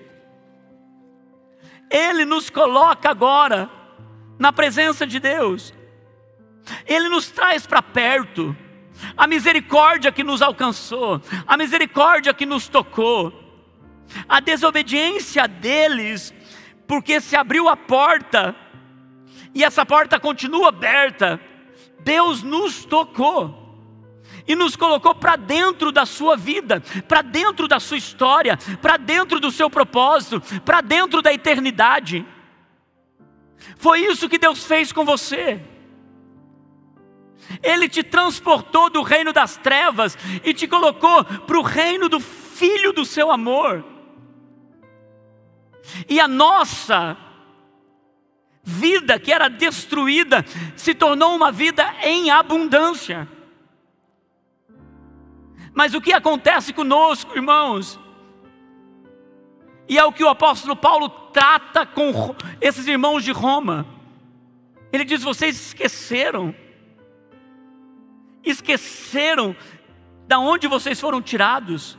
Ele 1.89 2.25
nos 2.25 2.49
coloca 2.49 3.09
agora 3.09 3.69
na 4.37 4.51
presença 4.51 5.07
de 5.07 5.19
Deus. 5.19 5.73
Ele 6.85 7.09
nos 7.09 7.29
traz 7.29 7.65
para 7.65 7.81
perto. 7.81 8.55
A 9.15 9.27
misericórdia 9.27 10.11
que 10.11 10.23
nos 10.23 10.41
alcançou, 10.41 11.21
a 11.45 11.55
misericórdia 11.55 12.33
que 12.33 12.47
nos 12.47 12.67
tocou, 12.67 13.31
a 14.27 14.39
desobediência 14.39 15.47
deles, 15.47 16.33
porque 16.87 17.21
se 17.21 17.35
abriu 17.35 17.69
a 17.69 17.77
porta 17.77 18.55
e 19.53 19.63
essa 19.63 19.85
porta 19.85 20.19
continua 20.19 20.69
aberta. 20.69 21.39
Deus 21.99 22.41
nos 22.41 22.85
tocou 22.85 23.65
e 24.47 24.55
nos 24.55 24.75
colocou 24.75 25.13
para 25.13 25.35
dentro 25.35 25.91
da 25.91 26.05
sua 26.05 26.37
vida, 26.37 26.81
para 27.07 27.21
dentro 27.21 27.67
da 27.67 27.79
sua 27.79 27.97
história, 27.97 28.57
para 28.81 28.97
dentro 28.97 29.39
do 29.39 29.51
seu 29.51 29.69
propósito, 29.69 30.41
para 30.61 30.81
dentro 30.81 31.21
da 31.21 31.33
eternidade. 31.33 32.25
Foi 33.77 34.01
isso 34.01 34.29
que 34.29 34.37
Deus 34.37 34.65
fez 34.65 34.91
com 34.91 35.03
você. 35.03 35.59
Ele 37.63 37.87
te 37.87 38.03
transportou 38.03 38.89
do 38.89 39.01
reino 39.01 39.31
das 39.31 39.57
trevas 39.57 40.17
e 40.43 40.53
te 40.53 40.67
colocou 40.67 41.23
para 41.23 41.57
o 41.57 41.63
reino 41.63 42.09
do 42.09 42.19
Filho 42.19 42.91
do 42.91 43.05
seu 43.05 43.31
amor. 43.31 43.85
E 46.09 46.19
a 46.19 46.27
nossa 46.27 47.17
vida 48.63 49.19
que 49.19 49.31
era 49.31 49.47
destruída 49.47 50.43
se 50.75 50.93
tornou 50.93 51.35
uma 51.35 51.51
vida 51.51 51.95
em 52.03 52.29
abundância. 52.29 53.27
Mas 55.73 55.93
o 55.93 56.01
que 56.01 56.11
acontece 56.11 56.73
conosco, 56.73 57.35
irmãos? 57.35 57.99
E 59.87 59.97
é 59.97 60.03
o 60.03 60.11
que 60.11 60.23
o 60.23 60.29
apóstolo 60.29 60.75
Paulo 60.75 61.07
trata 61.31 61.85
com 61.85 62.35
esses 62.59 62.87
irmãos 62.87 63.23
de 63.23 63.31
Roma. 63.31 63.85
Ele 64.91 65.05
diz: 65.05 65.23
vocês 65.23 65.55
esqueceram 65.55 66.53
esqueceram 68.49 69.55
da 70.27 70.39
onde 70.39 70.67
vocês 70.67 70.99
foram 70.99 71.21
tirados, 71.21 71.97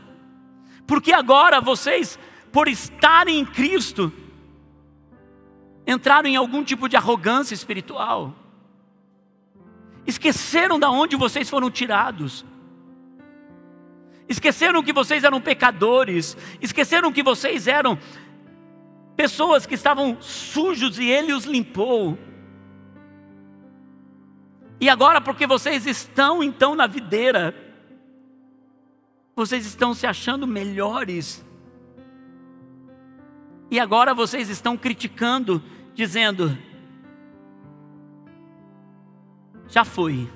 porque 0.86 1.12
agora 1.12 1.60
vocês, 1.60 2.18
por 2.52 2.68
estarem 2.68 3.40
em 3.40 3.44
Cristo, 3.44 4.12
entraram 5.86 6.28
em 6.28 6.36
algum 6.36 6.62
tipo 6.62 6.88
de 6.88 6.96
arrogância 6.96 7.54
espiritual, 7.54 8.34
esqueceram 10.06 10.78
da 10.78 10.90
onde 10.90 11.16
vocês 11.16 11.48
foram 11.48 11.70
tirados, 11.70 12.44
esqueceram 14.28 14.82
que 14.82 14.92
vocês 14.92 15.24
eram 15.24 15.40
pecadores, 15.40 16.36
esqueceram 16.60 17.10
que 17.10 17.22
vocês 17.22 17.66
eram 17.66 17.98
pessoas 19.16 19.66
que 19.66 19.74
estavam 19.74 20.16
sujos 20.20 20.98
e 20.98 21.06
Ele 21.06 21.32
os 21.32 21.44
limpou. 21.44 22.16
E 24.80 24.88
agora, 24.88 25.20
porque 25.20 25.46
vocês 25.46 25.86
estão 25.86 26.42
então 26.42 26.74
na 26.74 26.86
videira, 26.86 27.54
vocês 29.34 29.66
estão 29.66 29.92
se 29.92 30.06
achando 30.06 30.46
melhores. 30.46 31.44
E 33.70 33.78
agora 33.78 34.14
vocês 34.14 34.48
estão 34.48 34.76
criticando, 34.76 35.62
dizendo: 35.94 36.56
já 39.68 39.84
foi. 39.84 40.28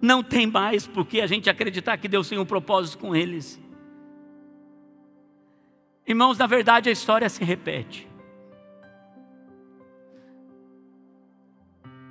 Não 0.00 0.22
tem 0.22 0.46
mais 0.46 0.86
porque 0.86 1.22
a 1.22 1.26
gente 1.26 1.48
acreditar 1.48 1.96
que 1.96 2.06
Deus 2.06 2.28
tem 2.28 2.38
um 2.38 2.44
propósito 2.44 2.98
com 2.98 3.16
eles. 3.16 3.58
Irmãos, 6.06 6.36
na 6.36 6.46
verdade 6.46 6.90
a 6.90 6.92
história 6.92 7.28
se 7.30 7.42
repete. 7.42 8.06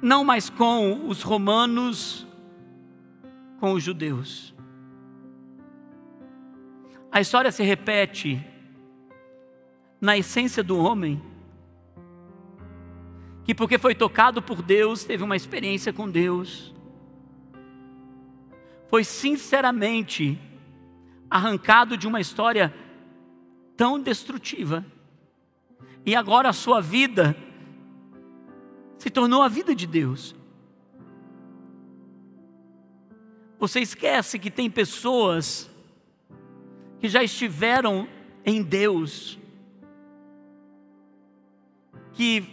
Não 0.03 0.25
mais 0.25 0.49
com 0.49 1.07
os 1.07 1.21
romanos, 1.21 2.27
com 3.57 3.71
os 3.71 3.81
judeus. 3.81 4.53
A 7.09 7.21
história 7.21 7.49
se 7.53 7.63
repete 7.63 8.45
na 10.01 10.17
essência 10.17 10.61
do 10.61 10.77
homem, 10.77 11.23
que 13.45 13.55
porque 13.55 13.77
foi 13.77 13.95
tocado 13.95 14.41
por 14.41 14.61
Deus, 14.61 15.05
teve 15.05 15.23
uma 15.23 15.37
experiência 15.37 15.93
com 15.93 16.09
Deus, 16.09 16.75
foi 18.89 19.05
sinceramente 19.05 20.37
arrancado 21.29 21.95
de 21.95 22.09
uma 22.09 22.19
história 22.19 22.75
tão 23.77 24.01
destrutiva. 24.01 24.85
E 26.05 26.13
agora 26.13 26.49
a 26.49 26.53
sua 26.53 26.81
vida 26.81 27.37
se 29.03 29.09
tornou 29.09 29.41
a 29.41 29.49
vida 29.49 29.75
de 29.75 29.85
Deus. 29.85 30.33
Você 33.59 33.81
esquece 33.81 34.39
que 34.39 34.49
tem 34.49 34.69
pessoas 34.69 35.69
que 37.01 37.09
já 37.09 37.21
estiveram 37.21 38.07
em 38.45 38.63
Deus, 38.63 39.37
que 42.13 42.45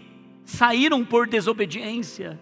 saíram 0.45 1.05
por 1.05 1.29
desobediência, 1.29 2.37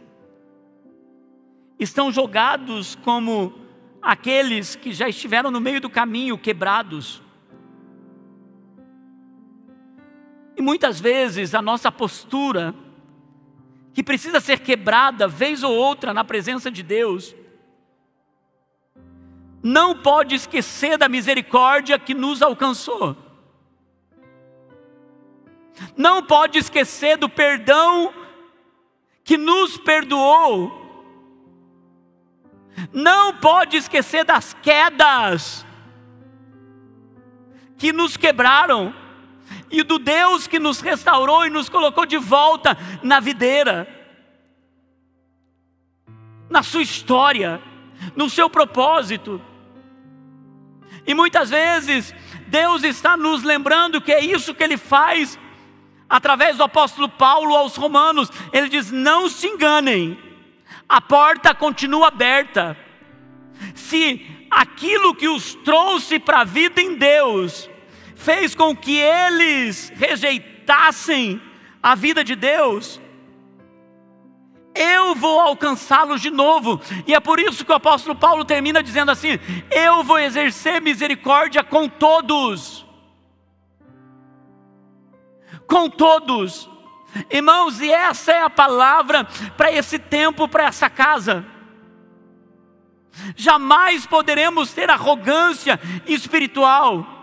estão 1.78 2.10
jogados 2.10 2.94
como 3.04 3.52
aqueles 4.00 4.74
que 4.74 4.90
já 4.90 5.06
estiveram 5.06 5.50
no 5.50 5.60
meio 5.60 5.82
do 5.82 5.90
caminho 5.90 6.38
quebrados. 6.38 7.22
E 10.56 10.62
muitas 10.62 10.98
vezes 10.98 11.54
a 11.54 11.60
nossa 11.60 11.92
postura, 11.92 12.74
que 13.98 14.02
precisa 14.04 14.38
ser 14.38 14.60
quebrada 14.60 15.26
vez 15.26 15.64
ou 15.64 15.74
outra 15.74 16.14
na 16.14 16.22
presença 16.22 16.70
de 16.70 16.84
Deus, 16.84 17.34
não 19.60 20.00
pode 20.00 20.36
esquecer 20.36 20.96
da 20.96 21.08
misericórdia 21.08 21.98
que 21.98 22.14
nos 22.14 22.40
alcançou. 22.40 23.16
Não 25.96 26.22
pode 26.22 26.60
esquecer 26.60 27.16
do 27.16 27.28
perdão 27.28 28.14
que 29.24 29.36
nos 29.36 29.76
perdoou. 29.76 30.70
Não 32.92 33.34
pode 33.34 33.78
esquecer 33.78 34.24
das 34.24 34.54
quedas 34.54 35.66
que 37.76 37.92
nos 37.92 38.16
quebraram 38.16 38.94
e 39.70 39.82
do 39.82 39.98
Deus 39.98 40.46
que 40.46 40.58
nos 40.58 40.80
restaurou 40.80 41.46
e 41.46 41.50
nos 41.50 41.68
colocou 41.68 42.06
de 42.06 42.16
volta 42.16 42.76
na 43.02 43.20
videira, 43.20 43.86
na 46.48 46.62
sua 46.62 46.82
história, 46.82 47.60
no 48.16 48.30
seu 48.30 48.48
propósito. 48.48 49.40
E 51.06 51.14
muitas 51.14 51.50
vezes 51.50 52.14
Deus 52.46 52.82
está 52.82 53.16
nos 53.16 53.42
lembrando 53.42 54.00
que 54.00 54.12
é 54.12 54.24
isso 54.24 54.54
que 54.54 54.62
Ele 54.62 54.76
faz 54.76 55.38
através 56.08 56.56
do 56.56 56.62
apóstolo 56.62 57.08
Paulo 57.08 57.54
aos 57.54 57.76
Romanos. 57.76 58.30
Ele 58.52 58.68
diz: 58.68 58.90
Não 58.90 59.28
se 59.28 59.46
enganem, 59.46 60.18
a 60.88 61.00
porta 61.00 61.54
continua 61.54 62.08
aberta. 62.08 62.76
Se 63.74 64.26
aquilo 64.50 65.14
que 65.14 65.28
os 65.28 65.54
trouxe 65.54 66.18
para 66.18 66.40
a 66.40 66.44
vida 66.44 66.80
em 66.80 66.94
Deus 66.94 67.68
fez 68.18 68.54
com 68.54 68.76
que 68.76 68.98
eles 68.98 69.92
rejeitassem 69.94 71.40
a 71.80 71.94
vida 71.94 72.24
de 72.24 72.34
Deus, 72.34 73.00
eu 74.74 75.14
vou 75.14 75.40
alcançá-los 75.40 76.20
de 76.20 76.30
novo. 76.30 76.80
E 77.06 77.14
é 77.14 77.20
por 77.20 77.38
isso 77.38 77.64
que 77.64 77.72
o 77.72 77.76
apóstolo 77.76 78.16
Paulo 78.16 78.44
termina 78.44 78.82
dizendo 78.82 79.10
assim: 79.10 79.38
Eu 79.70 80.02
vou 80.02 80.18
exercer 80.18 80.82
misericórdia 80.82 81.62
com 81.62 81.88
todos. 81.88 82.84
Com 85.66 85.88
todos. 85.88 86.68
Irmãos, 87.30 87.80
e 87.80 87.90
essa 87.90 88.32
é 88.32 88.42
a 88.42 88.50
palavra 88.50 89.24
para 89.56 89.72
esse 89.72 89.98
tempo, 89.98 90.48
para 90.48 90.64
essa 90.64 90.90
casa. 90.90 91.44
Jamais 93.34 94.06
poderemos 94.06 94.72
ter 94.72 94.90
arrogância 94.90 95.80
espiritual 96.06 97.17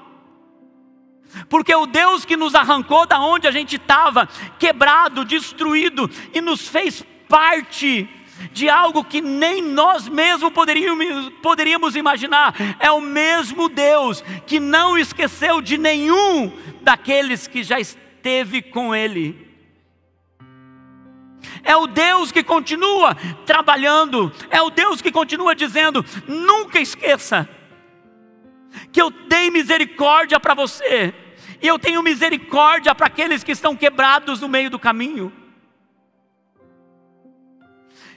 porque 1.50 1.74
o 1.74 1.86
Deus 1.86 2.26
que 2.26 2.38
nos 2.38 2.56
arrancou 2.56 3.06
da 3.06 3.20
onde 3.20 3.48
a 3.48 3.52
gente 3.52 3.76
estava, 3.76 4.28
quebrado, 4.58 5.26
destruído, 5.26 6.10
e 6.34 6.42
nos 6.42 6.68
fez 6.68 7.04
parte 7.28 8.10
de 8.52 8.70
algo 8.70 9.04
que 9.04 9.22
nem 9.22 9.62
nós 9.62 10.08
mesmos 10.08 10.52
poderíamos, 10.52 11.30
poderíamos 11.42 11.96
imaginar, 11.96 12.54
é 12.80 12.92
o 12.92 13.02
mesmo 13.02 13.70
Deus 13.70 14.24
que 14.46 14.60
não 14.60 14.98
esqueceu 14.98 15.62
de 15.62 15.78
nenhum 15.78 16.52
daqueles 16.82 17.48
que 17.48 17.64
já 17.64 17.80
esteve 17.80 18.62
com 18.62 18.94
Ele. 18.94 19.46
É 21.64 21.76
o 21.76 21.88
Deus 21.88 22.32
que 22.32 22.44
continua 22.44 23.16
trabalhando, 23.46 24.32
é 24.50 24.62
o 24.62 24.70
Deus 24.70 25.02
que 25.02 25.12
continua 25.12 25.56
dizendo: 25.56 26.06
nunca 26.28 26.80
esqueça 26.80 27.48
que 28.92 29.02
eu 29.02 29.10
dei 29.10 29.50
misericórdia 29.50 30.40
para 30.40 30.54
você 30.54 31.14
e 31.62 31.68
eu 31.68 31.80
tenho 31.80 32.04
misericórdia 32.04 32.94
para 32.94 33.08
aqueles 33.08 33.44
que 33.44 33.52
estão 33.52 33.76
quebrados 33.76 34.42
no 34.42 34.48
meio 34.48 34.70
do 34.70 34.80
caminho. 34.80 35.32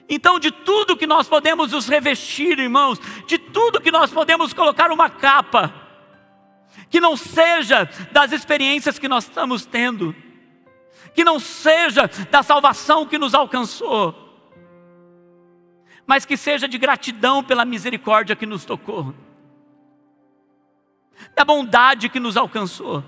Então, 0.08 0.38
de 0.38 0.50
tudo 0.50 0.96
que 0.96 1.06
nós 1.06 1.28
podemos 1.28 1.72
nos 1.72 1.86
revestir, 1.86 2.58
irmãos, 2.58 2.98
de 3.26 3.38
tudo 3.38 3.80
que 3.80 3.90
nós 3.90 4.10
podemos 4.10 4.54
colocar 4.54 4.90
uma 4.90 5.10
capa, 5.10 5.72
que 6.88 7.00
não 7.00 7.16
seja 7.16 7.88
das 8.10 8.32
experiências 8.32 8.98
que 8.98 9.08
nós 9.08 9.24
estamos 9.24 9.66
tendo, 9.66 10.16
que 11.14 11.24
não 11.24 11.38
seja 11.38 12.08
da 12.30 12.42
salvação 12.42 13.04
que 13.04 13.18
nos 13.18 13.34
alcançou, 13.34 14.14
mas 16.06 16.24
que 16.24 16.38
seja 16.38 16.66
de 16.66 16.78
gratidão 16.78 17.44
pela 17.44 17.66
misericórdia 17.66 18.34
que 18.34 18.46
nos 18.46 18.64
tocou, 18.64 19.14
da 21.34 21.44
bondade 21.44 22.08
que 22.08 22.20
nos 22.20 22.36
alcançou 22.36 23.04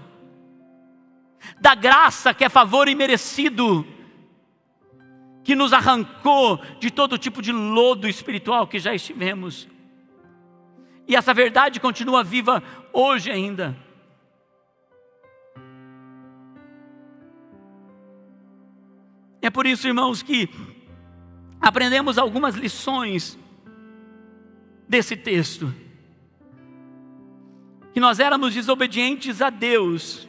da 1.60 1.74
graça 1.74 2.34
que 2.34 2.44
é 2.44 2.48
favor 2.48 2.88
imerecido, 2.88 3.86
que 5.42 5.54
nos 5.54 5.72
arrancou 5.72 6.58
de 6.78 6.90
todo 6.90 7.18
tipo 7.18 7.40
de 7.42 7.52
lodo 7.52 8.08
espiritual 8.08 8.66
que 8.66 8.78
já 8.78 8.94
estivemos. 8.94 9.68
E 11.08 11.16
essa 11.16 11.34
verdade 11.34 11.80
continua 11.80 12.22
viva 12.22 12.62
hoje 12.92 13.30
ainda. 13.30 13.76
É 19.42 19.48
por 19.50 19.66
isso, 19.66 19.88
irmãos, 19.88 20.22
que 20.22 20.48
aprendemos 21.60 22.18
algumas 22.18 22.54
lições 22.54 23.38
desse 24.86 25.16
texto. 25.16 25.74
Que 27.92 28.00
nós 28.00 28.20
éramos 28.20 28.54
desobedientes 28.54 29.42
a 29.42 29.50
Deus, 29.50 30.28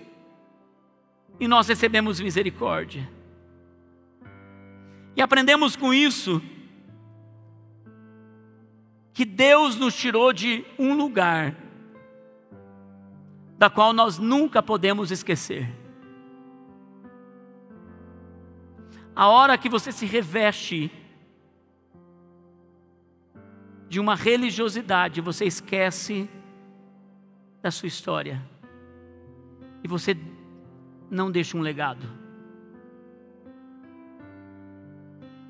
e 1.39 1.47
nós 1.47 1.67
recebemos 1.67 2.19
misericórdia. 2.19 3.09
E 5.15 5.21
aprendemos 5.21 5.75
com 5.75 5.93
isso 5.93 6.41
que 9.13 9.25
Deus 9.25 9.75
nos 9.75 9.95
tirou 9.95 10.31
de 10.31 10.63
um 10.77 10.95
lugar 10.95 11.55
da 13.57 13.69
qual 13.69 13.91
nós 13.91 14.17
nunca 14.17 14.61
podemos 14.61 15.11
esquecer. 15.11 15.69
A 19.15 19.27
hora 19.27 19.57
que 19.57 19.67
você 19.67 19.91
se 19.91 20.05
reveste 20.05 20.91
de 23.89 23.99
uma 23.99 24.15
religiosidade, 24.15 25.21
você 25.21 25.45
esquece 25.45 26.29
da 27.61 27.69
sua 27.71 27.87
história. 27.87 28.41
E 29.83 29.87
você 29.87 30.17
não 31.09 31.29
deixa 31.29 31.57
um 31.57 31.61
legado. 31.61 32.07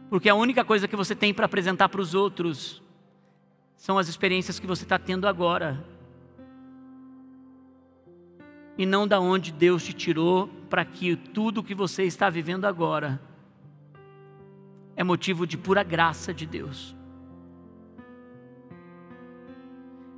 Porque 0.10 0.28
a 0.28 0.36
única 0.36 0.65
coisa 0.65 0.88
que 0.88 0.95
você 0.95 1.15
tem 1.15 1.34
para 1.34 1.45
apresentar 1.45 1.88
para 1.88 2.02
os 2.02 2.13
outros 2.13 2.82
são 3.78 3.97
as 3.97 4.10
experiências 4.10 4.60
que 4.60 4.67
você 4.67 4.84
está 4.84 5.00
tendo 5.00 5.28
agora. 5.28 5.84
E 8.78 8.86
não 8.86 9.08
da 9.08 9.19
onde 9.19 9.52
Deus 9.52 9.84
te 9.84 9.93
tirou 9.93 10.47
para 10.69 10.84
que 10.84 11.15
tudo 11.15 11.63
que 11.63 11.74
você 11.74 12.04
está 12.04 12.30
vivendo 12.30 12.65
agora 12.65 13.21
é 14.95 15.04
motivo 15.04 15.47
de 15.47 15.58
pura 15.58 15.84
graça 15.84 16.34
de 16.34 16.45
Deus. 16.45 16.95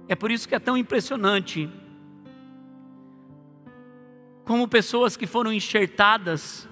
É 0.07 0.15
por 0.15 0.31
isso 0.31 0.47
que 0.47 0.55
é 0.55 0.59
tão 0.59 0.75
impressionante 0.75 1.69
como 4.45 4.67
pessoas 4.67 5.15
que 5.15 5.25
foram 5.25 5.53
enxertadas 5.53 6.67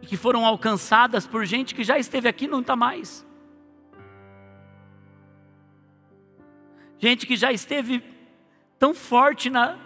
e 0.00 0.06
que 0.06 0.16
foram 0.16 0.46
alcançadas 0.46 1.26
por 1.26 1.44
gente 1.44 1.74
que 1.74 1.82
já 1.82 1.98
esteve 1.98 2.28
aqui 2.28 2.44
e 2.44 2.48
não 2.48 2.60
está 2.60 2.76
mais. 2.76 3.26
Gente 6.98 7.26
que 7.26 7.36
já 7.36 7.52
esteve 7.52 8.02
tão 8.78 8.94
forte 8.94 9.50
na, 9.50 9.76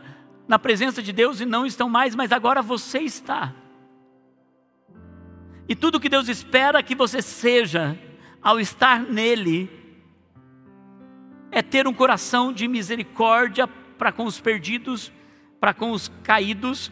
na 0.46 0.58
presença 0.58 1.02
de 1.02 1.12
Deus 1.12 1.40
e 1.40 1.46
não 1.46 1.64
estão 1.64 1.88
mais, 1.88 2.14
mas 2.14 2.32
agora 2.32 2.62
você 2.62 3.00
está. 3.00 3.54
E 5.68 5.74
tudo 5.74 6.00
que 6.00 6.08
Deus 6.08 6.28
espera 6.28 6.82
que 6.82 6.94
você 6.94 7.22
seja 7.22 7.98
ao 8.42 8.58
estar 8.60 9.00
nele 9.02 9.70
é 11.50 11.62
ter 11.62 11.86
um 11.86 11.92
coração 11.92 12.52
de 12.52 12.66
misericórdia 12.66 13.66
para 13.66 14.10
com 14.10 14.24
os 14.24 14.40
perdidos, 14.40 15.12
para 15.62 15.72
com 15.72 15.92
os 15.92 16.10
caídos, 16.24 16.90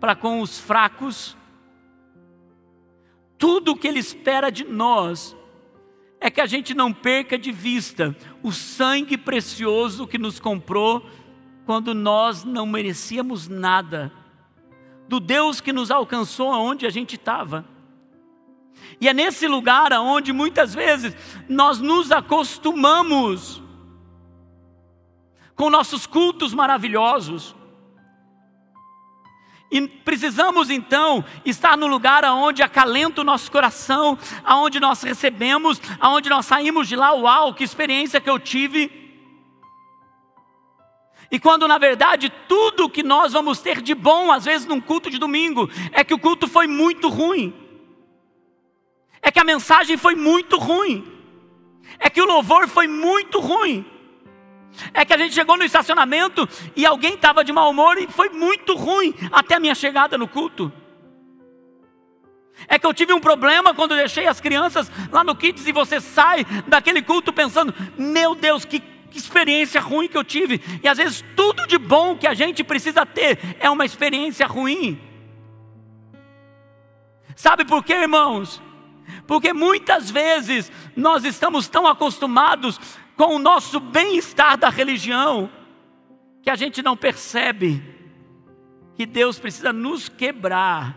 para 0.00 0.16
com 0.16 0.40
os 0.40 0.58
fracos. 0.58 1.36
Tudo 3.38 3.70
o 3.70 3.76
que 3.76 3.86
Ele 3.86 4.00
espera 4.00 4.50
de 4.50 4.64
nós 4.64 5.36
é 6.20 6.28
que 6.28 6.40
a 6.40 6.46
gente 6.46 6.74
não 6.74 6.92
perca 6.92 7.38
de 7.38 7.52
vista 7.52 8.16
o 8.42 8.50
sangue 8.50 9.16
precioso 9.16 10.04
que 10.04 10.18
nos 10.18 10.40
comprou 10.40 11.08
quando 11.64 11.94
nós 11.94 12.42
não 12.42 12.66
merecíamos 12.66 13.46
nada, 13.46 14.10
do 15.06 15.20
Deus 15.20 15.60
que 15.60 15.72
nos 15.72 15.88
alcançou 15.88 16.50
aonde 16.50 16.86
a 16.86 16.90
gente 16.90 17.14
estava. 17.14 17.64
E 19.00 19.08
é 19.08 19.14
nesse 19.14 19.46
lugar 19.46 19.92
aonde 19.92 20.32
muitas 20.32 20.74
vezes 20.74 21.14
nós 21.48 21.78
nos 21.78 22.10
acostumamos 22.10 23.62
com 25.54 25.70
nossos 25.70 26.04
cultos 26.04 26.52
maravilhosos. 26.52 27.56
E 29.70 29.86
precisamos 29.86 30.70
então 30.70 31.22
estar 31.44 31.76
no 31.76 31.86
lugar 31.86 32.24
aonde 32.24 32.62
acalenta 32.62 33.20
o 33.20 33.24
nosso 33.24 33.50
coração, 33.50 34.18
aonde 34.42 34.80
nós 34.80 35.02
recebemos, 35.02 35.80
aonde 36.00 36.30
nós 36.30 36.46
saímos 36.46 36.88
de 36.88 36.96
lá, 36.96 37.12
uau, 37.12 37.52
que 37.52 37.64
experiência 37.64 38.20
que 38.20 38.30
eu 38.30 38.38
tive. 38.38 38.90
E 41.30 41.38
quando 41.38 41.68
na 41.68 41.76
verdade 41.76 42.32
tudo 42.48 42.88
que 42.88 43.02
nós 43.02 43.34
vamos 43.34 43.60
ter 43.60 43.82
de 43.82 43.94
bom, 43.94 44.32
às 44.32 44.46
vezes 44.46 44.66
num 44.66 44.80
culto 44.80 45.10
de 45.10 45.18
domingo, 45.18 45.68
é 45.92 46.02
que 46.02 46.14
o 46.14 46.18
culto 46.18 46.48
foi 46.48 46.66
muito 46.66 47.08
ruim, 47.08 47.54
é 49.20 49.30
que 49.30 49.38
a 49.38 49.44
mensagem 49.44 49.98
foi 49.98 50.14
muito 50.14 50.56
ruim, 50.56 51.06
é 51.98 52.08
que 52.08 52.22
o 52.22 52.26
louvor 52.26 52.66
foi 52.68 52.86
muito 52.86 53.38
ruim. 53.38 53.84
É 54.92 55.04
que 55.04 55.12
a 55.12 55.18
gente 55.18 55.34
chegou 55.34 55.56
no 55.56 55.64
estacionamento 55.64 56.48
e 56.76 56.86
alguém 56.86 57.14
estava 57.14 57.44
de 57.44 57.52
mau 57.52 57.70
humor 57.70 57.98
e 57.98 58.06
foi 58.06 58.28
muito 58.28 58.76
ruim 58.76 59.14
até 59.32 59.56
a 59.56 59.60
minha 59.60 59.74
chegada 59.74 60.16
no 60.16 60.28
culto. 60.28 60.72
É 62.66 62.78
que 62.78 62.86
eu 62.86 62.94
tive 62.94 63.12
um 63.12 63.20
problema 63.20 63.74
quando 63.74 63.94
deixei 63.94 64.26
as 64.26 64.40
crianças 64.40 64.90
lá 65.12 65.22
no 65.22 65.36
Kids 65.36 65.66
e 65.66 65.72
você 65.72 66.00
sai 66.00 66.44
daquele 66.66 67.02
culto 67.02 67.32
pensando: 67.32 67.74
meu 67.96 68.34
Deus, 68.34 68.64
que, 68.64 68.80
que 68.80 69.18
experiência 69.18 69.80
ruim 69.80 70.08
que 70.08 70.16
eu 70.16 70.24
tive. 70.24 70.60
E 70.82 70.88
às 70.88 70.98
vezes 70.98 71.24
tudo 71.36 71.66
de 71.66 71.78
bom 71.78 72.16
que 72.16 72.26
a 72.26 72.34
gente 72.34 72.64
precisa 72.64 73.06
ter 73.06 73.38
é 73.60 73.70
uma 73.70 73.84
experiência 73.84 74.46
ruim. 74.46 75.00
Sabe 77.36 77.64
por 77.64 77.84
quê, 77.84 77.94
irmãos? 77.94 78.60
Porque 79.26 79.52
muitas 79.52 80.10
vezes 80.10 80.72
nós 80.96 81.24
estamos 81.24 81.68
tão 81.68 81.86
acostumados 81.86 82.80
com 83.18 83.34
o 83.34 83.38
nosso 83.40 83.80
bem-estar 83.80 84.56
da 84.56 84.68
religião, 84.68 85.50
que 86.40 86.48
a 86.48 86.54
gente 86.54 86.80
não 86.80 86.96
percebe 86.96 87.82
que 88.94 89.04
Deus 89.04 89.40
precisa 89.40 89.72
nos 89.72 90.08
quebrar 90.08 90.96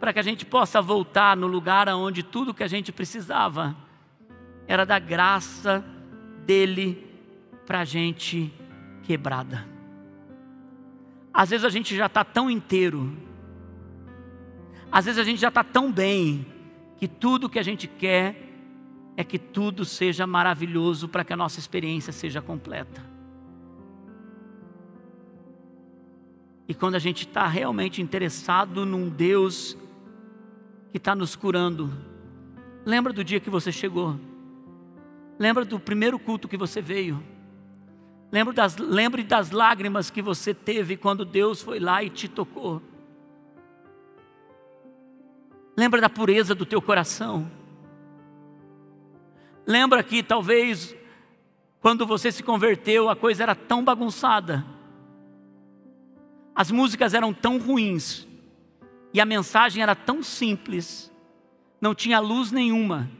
para 0.00 0.10
que 0.14 0.18
a 0.18 0.22
gente 0.22 0.46
possa 0.46 0.80
voltar 0.80 1.36
no 1.36 1.46
lugar 1.46 1.86
onde 1.90 2.22
tudo 2.22 2.54
que 2.54 2.62
a 2.62 2.66
gente 2.66 2.90
precisava 2.90 3.76
era 4.66 4.86
da 4.86 4.98
graça 4.98 5.84
dele 6.46 7.06
para 7.66 7.80
a 7.80 7.84
gente 7.84 8.50
quebrada. 9.02 9.68
Às 11.32 11.50
vezes 11.50 11.66
a 11.66 11.70
gente 11.70 11.94
já 11.94 12.06
está 12.06 12.24
tão 12.24 12.50
inteiro, 12.50 13.14
às 14.90 15.04
vezes 15.04 15.20
a 15.20 15.24
gente 15.24 15.40
já 15.40 15.48
está 15.48 15.62
tão 15.62 15.92
bem, 15.92 16.46
que 16.96 17.06
tudo 17.06 17.50
que 17.50 17.58
a 17.58 17.62
gente 17.62 17.86
quer 17.86 18.49
é 19.16 19.24
que 19.24 19.38
tudo 19.38 19.84
seja 19.84 20.26
maravilhoso 20.26 21.08
para 21.08 21.24
que 21.24 21.32
a 21.32 21.36
nossa 21.36 21.58
experiência 21.58 22.12
seja 22.12 22.40
completa. 22.40 23.04
E 26.70 26.74
quando 26.74 26.94
a 26.94 27.00
gente 27.00 27.26
está 27.26 27.46
realmente 27.48 28.00
interessado 28.00 28.86
num 28.86 29.08
Deus 29.08 29.76
que 30.92 30.98
está 30.98 31.14
nos 31.16 31.34
curando, 31.34 31.92
lembra 32.86 33.12
do 33.12 33.24
dia 33.24 33.40
que 33.40 33.50
você 33.50 33.72
chegou, 33.72 34.18
lembra 35.38 35.64
do 35.64 35.80
primeiro 35.80 36.18
culto 36.18 36.46
que 36.46 36.56
você 36.56 36.80
veio, 36.80 37.20
lembra 38.30 38.54
das, 38.54 38.76
lembre 38.76 39.24
das 39.24 39.50
lágrimas 39.50 40.10
que 40.10 40.22
você 40.22 40.54
teve 40.54 40.96
quando 40.96 41.24
Deus 41.24 41.60
foi 41.60 41.80
lá 41.80 42.04
e 42.04 42.08
te 42.08 42.28
tocou. 42.28 42.80
Lembra 45.76 46.00
da 46.00 46.08
pureza 46.08 46.54
do 46.54 46.64
teu 46.64 46.80
coração. 46.80 47.50
Lembra 49.66 50.02
que 50.02 50.22
talvez 50.22 50.96
quando 51.80 52.06
você 52.06 52.30
se 52.30 52.42
converteu 52.42 53.08
a 53.08 53.16
coisa 53.16 53.42
era 53.42 53.54
tão 53.54 53.82
bagunçada, 53.82 54.64
as 56.54 56.70
músicas 56.70 57.14
eram 57.14 57.32
tão 57.32 57.58
ruins 57.58 58.28
e 59.14 59.20
a 59.20 59.24
mensagem 59.24 59.82
era 59.82 59.94
tão 59.94 60.22
simples, 60.22 61.10
não 61.80 61.94
tinha 61.94 62.20
luz 62.20 62.52
nenhuma. 62.52 63.10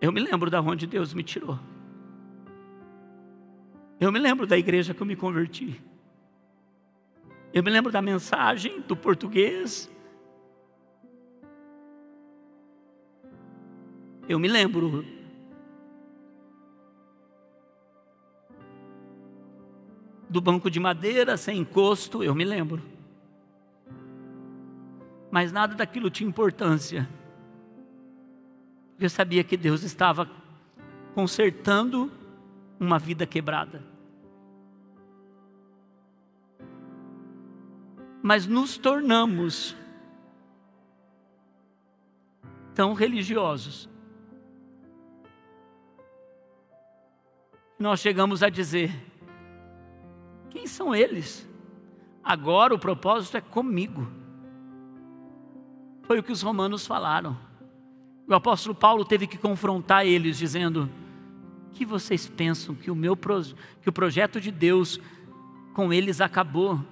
Eu 0.00 0.12
me 0.12 0.20
lembro 0.20 0.48
da 0.48 0.60
onde 0.60 0.86
Deus 0.86 1.12
me 1.12 1.22
tirou. 1.22 1.58
Eu 4.00 4.12
me 4.12 4.18
lembro 4.18 4.46
da 4.46 4.56
igreja 4.56 4.94
que 4.94 5.02
eu 5.02 5.06
me 5.06 5.16
converti. 5.16 5.82
Eu 7.52 7.62
me 7.62 7.70
lembro 7.70 7.90
da 7.90 8.00
mensagem 8.00 8.80
do 8.82 8.96
português 8.96 9.90
Eu 14.28 14.38
me 14.38 14.46
lembro. 14.46 15.06
Do 20.28 20.38
banco 20.42 20.70
de 20.70 20.78
madeira, 20.78 21.38
sem 21.38 21.60
encosto, 21.60 22.22
eu 22.22 22.34
me 22.34 22.44
lembro. 22.44 22.82
Mas 25.30 25.50
nada 25.50 25.74
daquilo 25.74 26.10
tinha 26.10 26.28
importância. 26.28 27.08
Eu 29.00 29.08
sabia 29.08 29.42
que 29.42 29.56
Deus 29.56 29.82
estava 29.82 30.30
consertando 31.14 32.12
uma 32.78 32.98
vida 32.98 33.26
quebrada. 33.26 33.82
Mas 38.22 38.46
nos 38.46 38.76
tornamos 38.76 39.74
tão 42.74 42.92
religiosos 42.92 43.88
nós 47.78 48.00
chegamos 48.00 48.42
a 48.42 48.48
dizer: 48.48 48.90
quem 50.50 50.66
são 50.66 50.94
eles? 50.94 51.48
Agora 52.22 52.74
o 52.74 52.78
propósito 52.78 53.36
é 53.36 53.40
comigo. 53.40 54.06
Foi 56.02 56.18
o 56.18 56.22
que 56.22 56.32
os 56.32 56.42
romanos 56.42 56.86
falaram. 56.86 57.38
O 58.26 58.34
apóstolo 58.34 58.74
Paulo 58.74 59.04
teve 59.04 59.26
que 59.26 59.38
confrontar 59.38 60.06
eles, 60.06 60.36
dizendo: 60.36 60.90
que 61.72 61.84
vocês 61.84 62.26
pensam 62.26 62.74
que 62.74 62.90
o 62.90 62.94
meu 62.94 63.16
que 63.80 63.88
o 63.88 63.92
projeto 63.92 64.40
de 64.40 64.50
Deus 64.50 65.00
com 65.72 65.92
eles 65.92 66.20
acabou? 66.20 66.84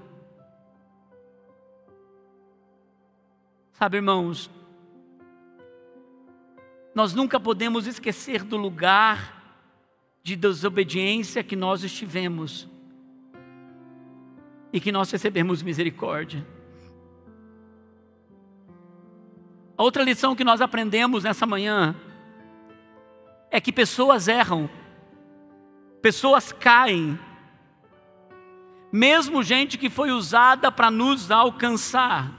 Sabe, 3.72 3.96
irmãos, 3.96 4.48
nós 6.94 7.12
nunca 7.12 7.38
podemos 7.38 7.86
esquecer 7.86 8.42
do 8.42 8.56
lugar 8.56 9.35
de 10.26 10.34
desobediência 10.34 11.44
que 11.44 11.54
nós 11.54 11.84
estivemos 11.84 12.68
e 14.72 14.80
que 14.80 14.90
nós 14.90 15.08
recebemos 15.08 15.62
misericórdia. 15.62 16.44
A 19.78 19.84
outra 19.84 20.02
lição 20.02 20.34
que 20.34 20.42
nós 20.42 20.60
aprendemos 20.60 21.22
nessa 21.22 21.46
manhã 21.46 21.94
é 23.52 23.60
que 23.60 23.70
pessoas 23.70 24.26
erram, 24.26 24.68
pessoas 26.02 26.50
caem, 26.50 27.16
mesmo 28.90 29.44
gente 29.44 29.78
que 29.78 29.88
foi 29.88 30.10
usada 30.10 30.72
para 30.72 30.90
nos 30.90 31.30
alcançar. 31.30 32.32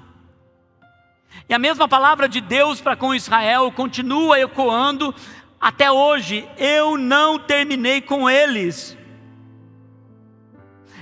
E 1.48 1.54
a 1.54 1.60
mesma 1.60 1.88
palavra 1.88 2.28
de 2.28 2.42
Deus 2.42 2.82
para 2.82 2.98
com 2.98 3.16
Israel 3.16 3.72
continua 3.72 4.38
ecoando 4.42 5.16
até 5.60 5.92
hoje 5.92 6.48
eu 6.58 6.98
não 6.98 7.40
terminei 7.40 8.02
com 8.02 8.30
eles. 8.30 8.98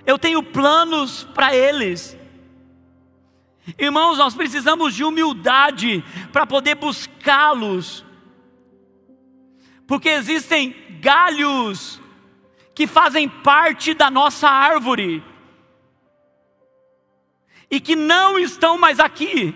eu 0.06 0.20
tenho 0.20 0.44
planos 0.44 1.24
para 1.34 1.56
eles. 1.56 2.18
Irmãos, 3.78 4.20
nós 4.20 4.36
precisamos 4.36 4.94
de 4.94 5.04
humildade 5.04 6.04
para 6.32 6.46
poder 6.46 6.76
buscá-los, 6.76 8.06
porque 9.88 10.10
existem 10.10 10.76
galhos 11.00 12.00
que 12.76 12.86
fazem 12.86 13.28
parte 13.28 13.94
da 13.96 14.12
nossa 14.12 14.48
árvore 14.48 15.24
e 17.72 17.80
que 17.80 17.96
não 17.96 18.38
estão 18.38 18.78
mais 18.78 19.00
aqui. 19.00 19.56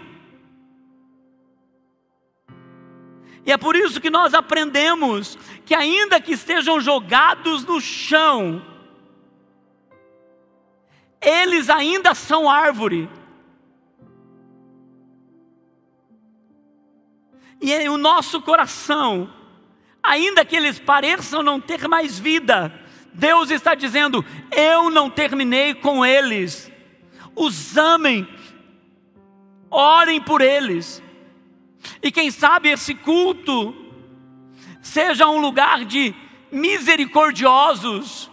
E 3.49 3.51
é 3.51 3.57
por 3.57 3.75
isso 3.75 3.99
que 3.99 4.11
nós 4.11 4.35
aprendemos 4.35 5.35
que, 5.65 5.73
ainda 5.73 6.21
que 6.21 6.33
estejam 6.33 6.79
jogados 6.79 7.65
no 7.65 7.81
chão, 7.81 8.63
eles 11.19 11.67
ainda 11.67 12.13
são 12.13 12.47
árvore. 12.47 13.09
E 17.59 17.89
o 17.89 17.97
nosso 17.97 18.39
coração, 18.39 19.33
ainda 20.03 20.45
que 20.45 20.55
eles 20.55 20.77
pareçam 20.77 21.41
não 21.41 21.59
ter 21.59 21.87
mais 21.87 22.19
vida, 22.19 22.71
Deus 23.11 23.49
está 23.49 23.73
dizendo: 23.73 24.23
Eu 24.55 24.91
não 24.91 25.09
terminei 25.09 25.73
com 25.73 26.05
eles. 26.05 26.71
Os 27.35 27.75
amem, 27.75 28.27
orem 29.71 30.21
por 30.21 30.39
eles. 30.39 31.01
E 32.01 32.11
quem 32.11 32.31
sabe 32.31 32.69
esse 32.69 32.93
culto 32.93 33.75
seja 34.81 35.27
um 35.27 35.39
lugar 35.39 35.85
de 35.85 36.13
misericordiosos, 36.51 38.29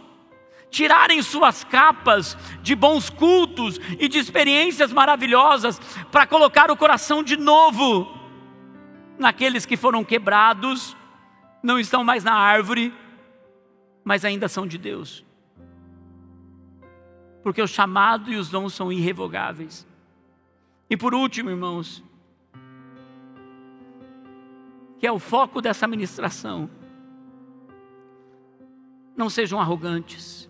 tirarem 0.70 1.22
suas 1.22 1.64
capas 1.64 2.36
de 2.62 2.74
bons 2.74 3.10
cultos 3.10 3.78
e 3.98 4.08
de 4.08 4.18
experiências 4.18 4.92
maravilhosas 4.92 5.78
para 6.10 6.26
colocar 6.26 6.70
o 6.70 6.76
coração 6.76 7.22
de 7.22 7.36
novo 7.36 8.14
naqueles 9.18 9.64
que 9.64 9.76
foram 9.76 10.04
quebrados, 10.04 10.96
não 11.62 11.78
estão 11.78 12.04
mais 12.04 12.22
na 12.22 12.34
árvore, 12.34 12.92
mas 14.04 14.24
ainda 14.24 14.48
são 14.48 14.66
de 14.66 14.78
Deus. 14.78 15.24
Porque 17.42 17.62
o 17.62 17.66
chamado 17.66 18.32
e 18.32 18.36
os 18.36 18.50
dons 18.50 18.74
são 18.74 18.92
irrevogáveis. 18.92 19.86
E 20.88 20.96
por 20.96 21.14
último, 21.14 21.50
irmãos, 21.50 22.02
que 24.98 25.06
é 25.06 25.12
o 25.12 25.18
foco 25.18 25.60
dessa 25.60 25.86
ministração, 25.86 26.70
não 29.16 29.30
sejam 29.30 29.60
arrogantes, 29.60 30.48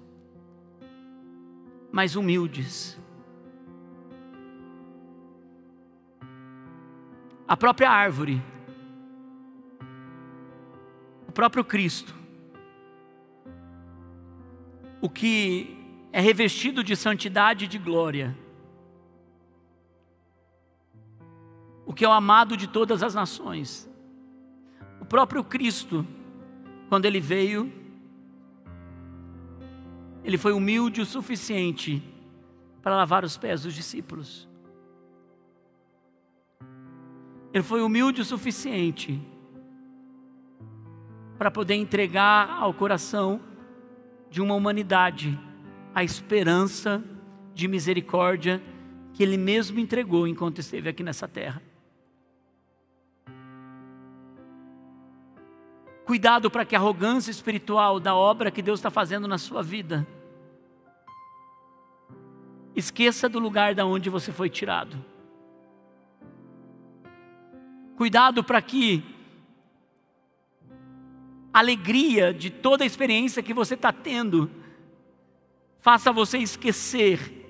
mas 1.92 2.16
humildes. 2.16 2.98
A 7.46 7.56
própria 7.56 7.90
árvore, 7.90 8.42
o 11.28 11.32
próprio 11.32 11.64
Cristo, 11.64 12.14
o 15.00 15.08
que 15.08 15.78
é 16.12 16.20
revestido 16.20 16.82
de 16.82 16.96
santidade 16.96 17.66
e 17.66 17.68
de 17.68 17.78
glória, 17.78 18.36
o 21.84 21.94
que 21.94 22.04
é 22.04 22.08
o 22.08 22.12
amado 22.12 22.56
de 22.56 22.66
todas 22.66 23.02
as 23.02 23.14
nações, 23.14 23.88
o 25.00 25.04
próprio 25.04 25.42
Cristo, 25.44 26.06
quando 26.88 27.04
ele 27.04 27.20
veio, 27.20 27.72
ele 30.24 30.36
foi 30.36 30.52
humilde 30.52 31.00
o 31.00 31.06
suficiente 31.06 32.02
para 32.82 32.96
lavar 32.96 33.24
os 33.24 33.36
pés 33.36 33.62
dos 33.62 33.74
discípulos. 33.74 34.48
Ele 37.52 37.62
foi 37.62 37.80
humilde 37.80 38.20
o 38.20 38.24
suficiente 38.24 39.20
para 41.38 41.50
poder 41.50 41.74
entregar 41.74 42.50
ao 42.50 42.74
coração 42.74 43.40
de 44.30 44.40
uma 44.42 44.54
humanidade 44.54 45.38
a 45.94 46.04
esperança 46.04 47.02
de 47.54 47.66
misericórdia 47.66 48.62
que 49.14 49.22
ele 49.22 49.38
mesmo 49.38 49.78
entregou 49.78 50.26
enquanto 50.28 50.58
esteve 50.58 50.90
aqui 50.90 51.02
nessa 51.02 51.26
terra. 51.26 51.62
Cuidado 56.06 56.48
para 56.48 56.64
que 56.64 56.76
a 56.76 56.78
arrogância 56.78 57.32
espiritual 57.32 57.98
da 57.98 58.14
obra 58.14 58.52
que 58.52 58.62
Deus 58.62 58.78
está 58.78 58.90
fazendo 58.90 59.26
na 59.26 59.38
sua 59.38 59.60
vida 59.60 60.06
esqueça 62.76 63.28
do 63.28 63.40
lugar 63.40 63.74
da 63.74 63.84
onde 63.84 64.08
você 64.08 64.30
foi 64.30 64.48
tirado. 64.48 65.04
Cuidado 67.96 68.44
para 68.44 68.62
que 68.62 69.02
a 71.52 71.58
alegria 71.58 72.32
de 72.32 72.50
toda 72.50 72.84
a 72.84 72.86
experiência 72.86 73.42
que 73.42 73.54
você 73.54 73.74
está 73.74 73.90
tendo 73.90 74.48
faça 75.80 76.12
você 76.12 76.38
esquecer 76.38 77.45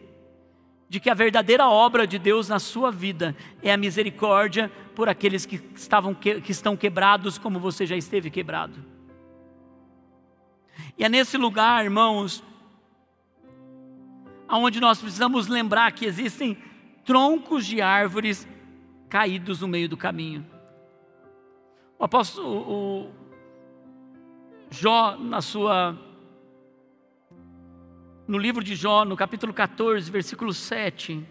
de 0.88 1.00
que 1.00 1.10
a 1.10 1.14
verdadeira 1.14 1.68
obra 1.68 2.06
de 2.06 2.18
Deus 2.18 2.48
na 2.48 2.58
sua 2.58 2.90
vida 2.90 3.36
é 3.62 3.72
a 3.72 3.76
misericórdia 3.76 4.70
por 4.94 5.08
aqueles 5.08 5.44
que, 5.44 5.60
estavam, 5.74 6.14
que, 6.14 6.42
estão 6.48 6.76
quebrados, 6.76 7.38
como 7.38 7.58
você 7.58 7.84
já 7.84 7.96
esteve 7.96 8.30
quebrado. 8.30 8.84
E 10.96 11.04
é 11.04 11.08
nesse 11.08 11.36
lugar, 11.36 11.84
irmãos, 11.84 12.42
aonde 14.48 14.80
nós 14.80 15.00
precisamos 15.00 15.48
lembrar 15.48 15.92
que 15.92 16.06
existem 16.06 16.56
troncos 17.04 17.66
de 17.66 17.82
árvores 17.82 18.46
caídos 19.08 19.60
no 19.60 19.68
meio 19.68 19.88
do 19.88 19.96
caminho. 19.96 20.46
O 21.98 22.04
apóstolo 22.04 22.48
o 22.48 23.10
Jó, 24.70 25.16
na 25.16 25.40
sua 25.40 25.96
no 28.26 28.38
livro 28.38 28.62
de 28.62 28.74
Jó, 28.74 29.04
no 29.04 29.16
capítulo 29.16 29.54
14, 29.54 30.10
versículo 30.10 30.52
7, 30.52 31.24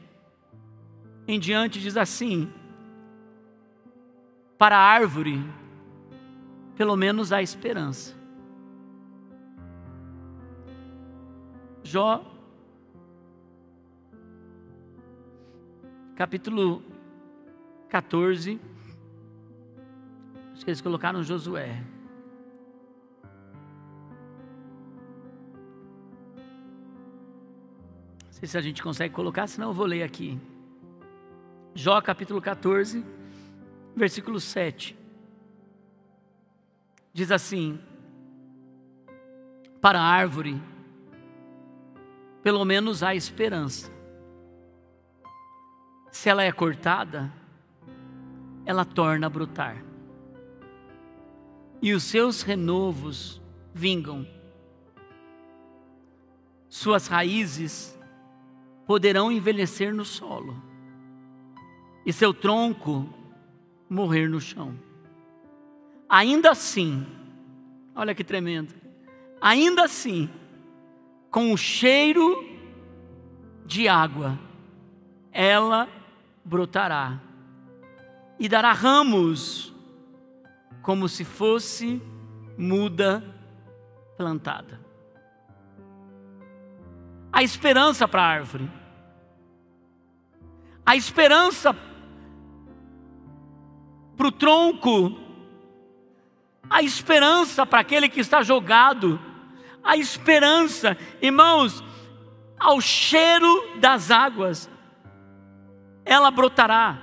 em 1.28 1.39
diante, 1.39 1.80
diz 1.80 1.98
assim: 1.98 2.52
Para 4.58 4.78
a 4.78 4.82
árvore, 4.82 5.43
pelo 6.76 6.96
menos 6.96 7.32
há 7.34 7.41
esperança. 7.41 8.16
Jó, 11.84 12.26
capítulo 16.16 16.82
14, 17.89 18.60
acho 20.54 20.64
que 20.64 20.72
eles 20.72 20.82
colocaram 20.82 21.22
Josué. 21.24 21.95
Sei 28.36 28.50
se 28.50 28.58
a 28.58 28.62
gente 28.62 28.84
consegue 28.84 29.14
colocar, 29.14 29.48
senão 29.48 29.70
eu 29.70 29.74
vou 29.74 29.86
ler 29.86 30.04
aqui. 30.04 30.38
Jó 31.74 32.02
capítulo 32.02 32.42
14, 32.42 33.04
versículo 33.96 34.42
7. 34.42 34.96
Diz 37.14 37.32
assim: 37.32 37.80
Para 39.80 40.02
a 40.02 40.04
árvore, 40.04 40.62
pelo 42.44 42.66
menos 42.66 43.02
há 43.02 43.16
esperança. 43.16 43.90
Se 46.12 46.28
ela 46.30 46.44
é 46.44 46.52
cortada, 46.52 47.32
ela 48.66 48.84
torna 48.84 49.28
a 49.28 49.30
brotar. 49.30 49.82
E 51.82 51.94
os 51.94 52.04
seus 52.04 52.42
renovos 52.42 53.42
vingam. 53.74 54.28
Suas 56.68 57.08
raízes 57.08 57.95
poderão 58.86 59.32
envelhecer 59.32 59.94
no 59.94 60.06
solo 60.06 60.62
e 62.06 62.14
seu 62.14 62.34
tronco 62.34 63.10
morrer 63.90 64.30
no 64.30 64.40
chão. 64.40 64.78
Ainda 66.08 66.52
assim, 66.52 67.06
olha 67.96 68.14
que 68.14 68.24
tremendo, 68.24 68.74
ainda 69.42 69.86
assim, 69.86 70.30
com 71.32 71.52
o 71.52 71.58
cheiro 71.58 72.48
de 73.66 73.88
água, 73.88 74.40
ela 75.32 75.90
brotará 76.44 77.20
e 78.40 78.48
dará 78.48 78.72
ramos, 78.72 79.74
como 80.84 81.10
se 81.10 81.26
fosse 81.26 82.00
muda 82.58 83.24
plantada 84.16 84.85
a 87.36 87.44
esperança 87.44 88.08
para 88.08 88.22
a 88.22 88.28
árvore, 88.28 88.72
a 90.86 90.96
esperança 90.96 91.76
para 94.16 94.28
o 94.28 94.32
tronco, 94.32 95.20
a 96.70 96.82
esperança 96.82 97.66
para 97.66 97.82
aquele 97.82 98.08
que 98.08 98.22
está 98.22 98.42
jogado, 98.42 99.20
a 99.84 99.98
esperança, 99.98 100.98
irmãos, 101.22 101.84
ao 102.58 102.80
cheiro 102.80 103.80
das 103.82 104.12
águas, 104.12 104.70
ela 106.06 106.32
brotará. 106.32 107.02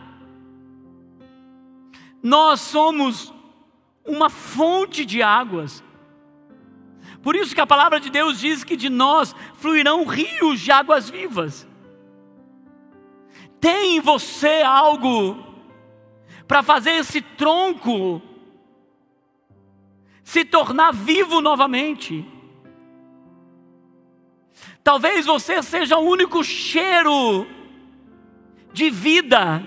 Nós 2.23 2.59
somos 2.63 3.35
uma 4.03 4.31
fonte 4.31 5.05
de 5.05 5.23
águas. 5.23 5.85
Por 7.23 7.37
isso 7.37 7.55
que 7.55 7.61
a 7.61 7.67
palavra 7.67 8.01
de 8.01 8.11
Deus 8.11 8.41
diz 8.41 8.65
que 8.65 8.77
de 8.77 8.91
nós 8.91 9.35
fluirão 9.55 10.05
rios 10.05 10.61
de 10.61 10.73
águas 10.73 11.09
vivas. 11.09 11.69
Tem 13.61 13.97
em 13.97 14.01
você 14.01 14.63
algo 14.63 15.37
para 16.49 16.63
fazer 16.63 16.93
esse 16.93 17.21
tronco 17.23 18.21
se 20.25 20.45
tornar 20.45 20.93
vivo 20.93 21.41
novamente. 21.41 22.27
Talvez 24.83 25.27
você 25.27 25.63
seja 25.63 25.99
o 25.99 26.09
único 26.09 26.43
cheiro 26.43 27.47
de 28.73 28.91
vida 28.91 29.63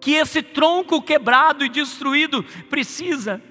que 0.00 0.12
esse 0.14 0.42
tronco 0.42 1.02
quebrado 1.02 1.64
e 1.64 1.68
destruído 1.68 2.42
precisa. 2.70 3.42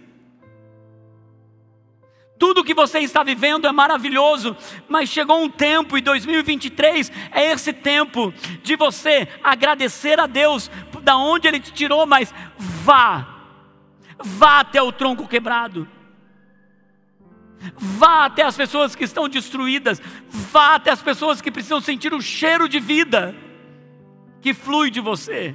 Tudo 2.41 2.63
que 2.63 2.73
você 2.73 2.97
está 2.97 3.21
vivendo 3.21 3.67
é 3.67 3.71
maravilhoso, 3.71 4.57
mas 4.89 5.09
chegou 5.09 5.43
um 5.43 5.47
tempo, 5.47 5.95
e 5.95 6.01
2023 6.01 7.11
é 7.31 7.51
esse 7.51 7.71
tempo 7.71 8.33
de 8.63 8.75
você 8.75 9.27
agradecer 9.43 10.19
a 10.19 10.25
Deus 10.25 10.67
da 11.03 11.17
onde 11.17 11.47
Ele 11.47 11.59
te 11.59 11.71
tirou, 11.71 12.07
mas 12.07 12.33
vá, 12.57 13.27
vá 14.17 14.61
até 14.61 14.81
o 14.81 14.91
tronco 14.91 15.27
quebrado. 15.27 15.87
Vá 17.75 18.25
até 18.25 18.41
as 18.41 18.57
pessoas 18.57 18.95
que 18.95 19.03
estão 19.03 19.29
destruídas, 19.29 20.01
vá 20.27 20.73
até 20.73 20.89
as 20.89 21.01
pessoas 21.03 21.41
que 21.41 21.51
precisam 21.51 21.79
sentir 21.79 22.11
o 22.11 22.23
cheiro 22.23 22.67
de 22.67 22.79
vida 22.79 23.35
que 24.41 24.51
flui 24.51 24.89
de 24.89 24.99
você. 24.99 25.53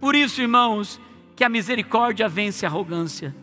Por 0.00 0.16
isso, 0.16 0.40
irmãos, 0.40 0.98
que 1.36 1.44
a 1.44 1.50
misericórdia 1.50 2.26
vence 2.30 2.64
a 2.64 2.68
arrogância. 2.70 3.36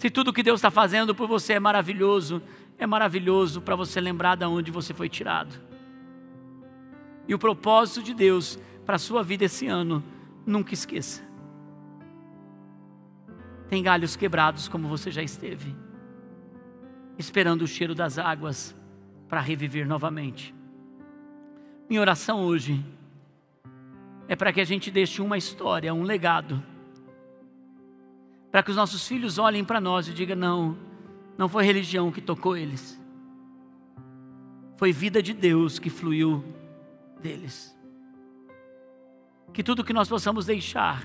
Se 0.00 0.08
tudo 0.08 0.32
que 0.32 0.42
Deus 0.42 0.60
está 0.60 0.70
fazendo 0.70 1.14
por 1.14 1.28
você 1.28 1.52
é 1.52 1.60
maravilhoso, 1.60 2.42
é 2.78 2.86
maravilhoso 2.86 3.60
para 3.60 3.76
você 3.76 4.00
lembrar 4.00 4.34
de 4.34 4.46
onde 4.46 4.70
você 4.70 4.94
foi 4.94 5.10
tirado. 5.10 5.54
E 7.28 7.34
o 7.34 7.38
propósito 7.38 8.02
de 8.02 8.14
Deus 8.14 8.58
para 8.86 8.96
a 8.96 8.98
sua 8.98 9.22
vida 9.22 9.44
esse 9.44 9.66
ano, 9.66 10.02
nunca 10.46 10.72
esqueça. 10.72 11.22
Tem 13.68 13.82
galhos 13.82 14.16
quebrados 14.16 14.68
como 14.68 14.88
você 14.88 15.10
já 15.10 15.22
esteve, 15.22 15.76
esperando 17.18 17.60
o 17.60 17.68
cheiro 17.68 17.94
das 17.94 18.16
águas 18.16 18.74
para 19.28 19.42
reviver 19.42 19.86
novamente. 19.86 20.54
Minha 21.90 22.00
oração 22.00 22.40
hoje 22.40 22.82
é 24.26 24.34
para 24.34 24.50
que 24.50 24.62
a 24.62 24.64
gente 24.64 24.90
deixe 24.90 25.20
uma 25.20 25.36
história, 25.36 25.92
um 25.92 26.04
legado, 26.04 26.69
para 28.50 28.62
que 28.62 28.70
os 28.70 28.76
nossos 28.76 29.06
filhos 29.06 29.38
olhem 29.38 29.64
para 29.64 29.80
nós 29.80 30.08
e 30.08 30.12
digam: 30.12 30.36
não, 30.36 30.76
não 31.38 31.48
foi 31.48 31.64
religião 31.64 32.10
que 32.10 32.20
tocou 32.20 32.56
eles, 32.56 33.00
foi 34.76 34.92
vida 34.92 35.22
de 35.22 35.32
Deus 35.32 35.78
que 35.78 35.90
fluiu 35.90 36.44
deles. 37.20 37.76
Que 39.52 39.62
tudo 39.62 39.84
que 39.84 39.92
nós 39.92 40.08
possamos 40.08 40.46
deixar 40.46 41.04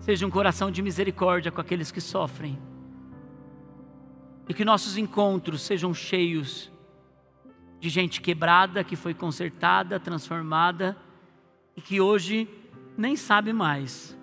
seja 0.00 0.26
um 0.26 0.30
coração 0.30 0.70
de 0.70 0.82
misericórdia 0.82 1.50
com 1.50 1.60
aqueles 1.60 1.90
que 1.90 2.00
sofrem, 2.00 2.58
e 4.46 4.52
que 4.52 4.64
nossos 4.64 4.98
encontros 4.98 5.62
sejam 5.62 5.94
cheios 5.94 6.70
de 7.80 7.88
gente 7.88 8.20
quebrada 8.20 8.84
que 8.84 8.96
foi 8.96 9.14
consertada, 9.14 9.98
transformada 9.98 10.96
e 11.76 11.80
que 11.80 12.00
hoje 12.00 12.48
nem 12.96 13.16
sabe 13.16 13.52
mais 13.52 14.16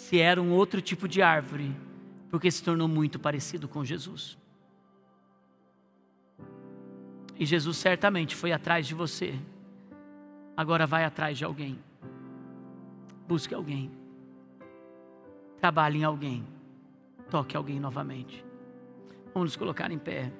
se 0.00 0.18
era 0.18 0.40
um 0.40 0.50
outro 0.50 0.80
tipo 0.80 1.06
de 1.06 1.20
árvore, 1.20 1.76
porque 2.30 2.50
se 2.50 2.64
tornou 2.64 2.88
muito 2.88 3.18
parecido 3.18 3.68
com 3.68 3.84
Jesus. 3.84 4.36
E 7.38 7.44
Jesus 7.44 7.76
certamente 7.76 8.34
foi 8.34 8.50
atrás 8.50 8.86
de 8.86 8.94
você, 8.94 9.38
agora 10.56 10.86
vai 10.86 11.04
atrás 11.04 11.36
de 11.36 11.44
alguém. 11.44 11.78
Busque 13.28 13.54
alguém, 13.54 13.90
trabalhe 15.60 15.98
em 15.98 16.04
alguém, 16.04 16.44
toque 17.30 17.54
alguém 17.54 17.78
novamente. 17.78 18.44
Vamos 19.34 19.50
nos 19.50 19.56
colocar 19.56 19.92
em 19.92 19.98
pé. 19.98 20.32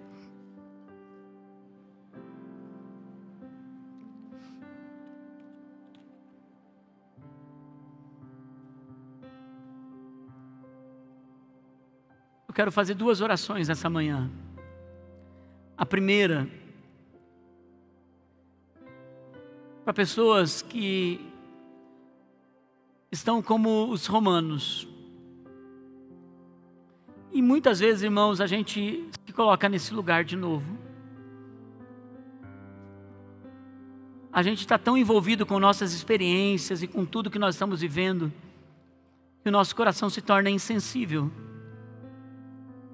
Eu 12.50 12.52
quero 12.52 12.72
fazer 12.72 12.94
duas 12.94 13.20
orações 13.20 13.68
nessa 13.68 13.88
manhã. 13.88 14.28
A 15.78 15.86
primeira, 15.86 16.48
para 19.84 19.94
pessoas 19.94 20.60
que 20.60 21.20
estão 23.12 23.40
como 23.40 23.88
os 23.88 24.06
romanos. 24.06 24.88
E 27.30 27.40
muitas 27.40 27.78
vezes, 27.78 28.02
irmãos, 28.02 28.40
a 28.40 28.48
gente 28.48 29.08
se 29.24 29.32
coloca 29.32 29.68
nesse 29.68 29.94
lugar 29.94 30.24
de 30.24 30.34
novo. 30.34 30.76
A 34.32 34.42
gente 34.42 34.58
está 34.58 34.76
tão 34.76 34.98
envolvido 34.98 35.46
com 35.46 35.60
nossas 35.60 35.92
experiências 35.92 36.82
e 36.82 36.88
com 36.88 37.06
tudo 37.06 37.30
que 37.30 37.38
nós 37.38 37.54
estamos 37.54 37.80
vivendo, 37.80 38.32
que 39.40 39.48
o 39.48 39.52
nosso 39.52 39.76
coração 39.76 40.10
se 40.10 40.20
torna 40.20 40.50
insensível 40.50 41.30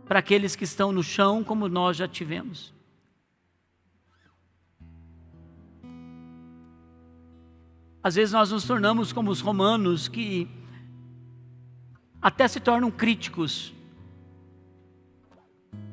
para 0.07 0.21
aqueles 0.21 0.55
que 0.55 0.65
estão 0.65 0.93
no 0.93 1.03
chão, 1.03 1.43
como 1.43 1.69
nós 1.69 1.97
já 1.97 2.07
tivemos. 2.07 2.73
Às 8.03 8.15
vezes 8.15 8.33
nós 8.33 8.53
nos 8.53 8.65
tornamos 8.65 9.13
como 9.13 9.33
os 9.33 9.41
romanos 9.41 10.07
que 10.07 10.49
até 12.23 12.47
se 12.47 12.61
tornam 12.61 12.89
críticos 12.89 13.75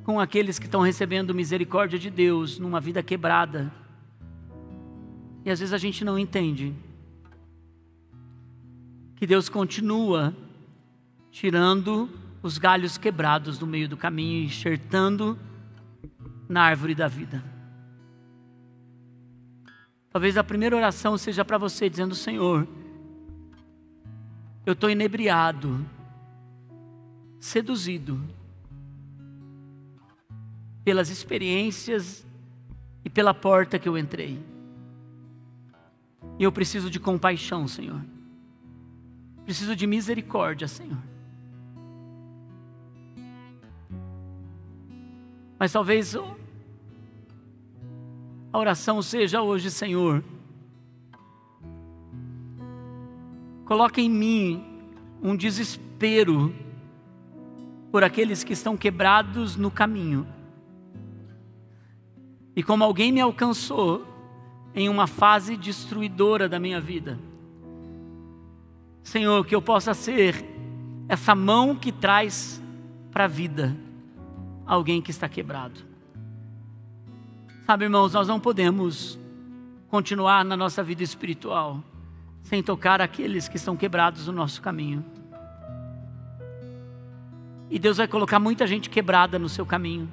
com 0.03 0.19
aqueles 0.19 0.59
que 0.59 0.65
estão 0.65 0.81
recebendo 0.81 1.33
misericórdia 1.33 1.97
de 1.97 2.11
Deus 2.11 2.59
numa 2.59 2.79
vida 2.79 3.01
quebrada. 3.01 3.73
E 5.43 5.49
às 5.49 5.59
vezes 5.59 5.73
a 5.73 5.77
gente 5.77 6.05
não 6.05 6.19
entende 6.19 6.75
que 9.15 9.25
Deus 9.25 9.49
continua 9.49 10.35
tirando 11.31 12.09
os 12.43 12.57
galhos 12.57 12.97
quebrados 12.97 13.57
no 13.57 13.65
meio 13.65 13.87
do 13.87 13.95
caminho 13.95 14.43
enxertando 14.43 15.39
na 16.47 16.61
árvore 16.61 16.93
da 16.93 17.07
vida. 17.07 17.41
Talvez 20.11 20.37
a 20.37 20.43
primeira 20.43 20.75
oração 20.75 21.17
seja 21.17 21.45
para 21.45 21.57
você, 21.57 21.89
dizendo: 21.89 22.13
Senhor, 22.13 22.67
eu 24.65 24.73
estou 24.73 24.89
inebriado, 24.89 25.83
seduzido 27.39 28.21
pelas 30.83 31.09
experiências 31.09 32.27
e 33.05 33.09
pela 33.09 33.33
porta 33.33 33.79
que 33.79 33.87
eu 33.87 33.97
entrei. 33.97 34.37
E 36.37 36.43
eu 36.43 36.51
preciso 36.51 36.89
de 36.89 36.99
compaixão, 36.99 37.67
Senhor. 37.69 38.03
Preciso 39.45 39.75
de 39.75 39.87
misericórdia, 39.87 40.67
Senhor. 40.67 41.12
Mas 45.59 45.71
talvez 45.71 46.15
a 48.51 48.57
oração 48.57 49.01
seja 49.01 49.41
hoje, 49.41 49.71
Senhor, 49.71 50.23
coloque 53.65 54.01
em 54.01 54.09
mim 54.09 54.63
um 55.21 55.35
desespero 55.35 56.53
por 57.91 58.03
aqueles 58.03 58.43
que 58.43 58.53
estão 58.53 58.75
quebrados 58.75 59.55
no 59.55 59.71
caminho. 59.71 60.27
E 62.55 62.61
como 62.61 62.83
alguém 62.83 63.11
me 63.11 63.21
alcançou 63.21 64.05
em 64.75 64.89
uma 64.89 65.07
fase 65.07 65.55
destruidora 65.55 66.49
da 66.49 66.59
minha 66.59 66.81
vida, 66.81 67.19
Senhor, 69.03 69.45
que 69.45 69.53
eu 69.55 69.61
possa 69.61 69.93
ser 69.93 70.43
essa 71.07 71.35
mão 71.35 71.75
que 71.75 71.91
traz 71.91 72.61
para 73.11 73.25
a 73.25 73.27
vida 73.27 73.75
alguém 74.65 75.01
que 75.01 75.11
está 75.11 75.27
quebrado. 75.27 75.79
Sabe, 77.65 77.85
irmãos, 77.85 78.13
nós 78.13 78.27
não 78.27 78.39
podemos 78.39 79.17
continuar 79.87 80.43
na 80.43 80.57
nossa 80.57 80.83
vida 80.83 81.03
espiritual 81.03 81.83
sem 82.41 82.61
tocar 82.61 83.01
aqueles 83.01 83.47
que 83.47 83.55
estão 83.55 83.77
quebrados 83.77 84.27
no 84.27 84.33
nosso 84.33 84.61
caminho. 84.61 85.03
E 87.69 87.79
Deus 87.79 87.97
vai 87.97 88.07
colocar 88.07 88.39
muita 88.39 88.67
gente 88.67 88.89
quebrada 88.89 89.39
no 89.39 89.47
seu 89.47 89.65
caminho. 89.65 90.11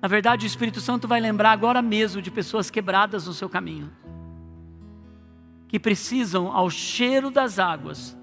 Na 0.00 0.08
verdade, 0.08 0.46
o 0.46 0.48
Espírito 0.48 0.80
Santo 0.80 1.06
vai 1.06 1.20
lembrar 1.20 1.52
agora 1.52 1.82
mesmo 1.82 2.22
de 2.22 2.30
pessoas 2.30 2.70
quebradas 2.70 3.26
no 3.26 3.32
seu 3.32 3.48
caminho, 3.48 3.90
que 5.68 5.78
precisam, 5.78 6.50
ao 6.50 6.68
cheiro 6.70 7.30
das 7.30 7.58
águas, 7.58 8.16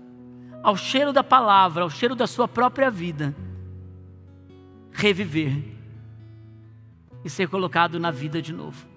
ao 0.64 0.76
cheiro 0.76 1.14
da 1.14 1.24
palavra, 1.24 1.84
ao 1.84 1.89
cheiro 1.89 2.16
da 2.16 2.28
sua 2.28 2.47
própria 2.47 2.89
vida, 2.89 3.36
reviver 4.91 5.64
e 7.24 7.30
ser 7.30 7.47
colocado 7.47 7.99
na 7.99 8.12
vida 8.12 8.41
de 8.41 8.53
novo. 8.53 8.88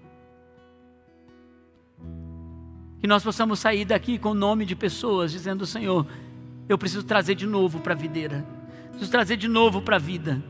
Que 3.01 3.07
nós 3.07 3.23
possamos 3.25 3.59
sair 3.59 3.85
daqui 3.85 4.19
com 4.19 4.31
o 4.31 4.35
nome 4.35 4.65
de 4.65 4.77
pessoas, 4.77 5.33
dizendo: 5.33 5.67
Senhor, 5.67 6.07
eu 6.69 6.79
preciso 6.79 7.05
trazer 7.05 7.35
de 7.35 7.47
novo 7.47 7.81
para 7.81 7.95
a 7.95 7.97
videira, 7.97 8.45
preciso 8.91 9.11
trazer 9.11 9.37
de 9.37 9.49
novo 9.49 9.83
para 9.83 9.97
a 9.97 9.99
vida 9.99 10.43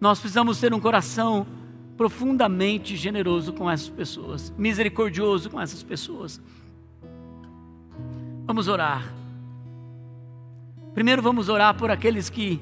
nós 0.00 0.20
precisamos 0.20 0.60
ter 0.60 0.72
um 0.72 0.80
coração 0.80 1.46
profundamente 1.96 2.96
generoso 2.96 3.52
com 3.52 3.68
essas 3.68 3.88
pessoas, 3.88 4.52
misericordioso 4.56 5.50
com 5.50 5.60
essas 5.60 5.82
pessoas. 5.82 6.40
Vamos 8.48 8.66
orar. 8.66 9.12
Primeiro 10.94 11.20
vamos 11.20 11.50
orar 11.50 11.76
por 11.76 11.90
aqueles 11.90 12.30
que 12.30 12.58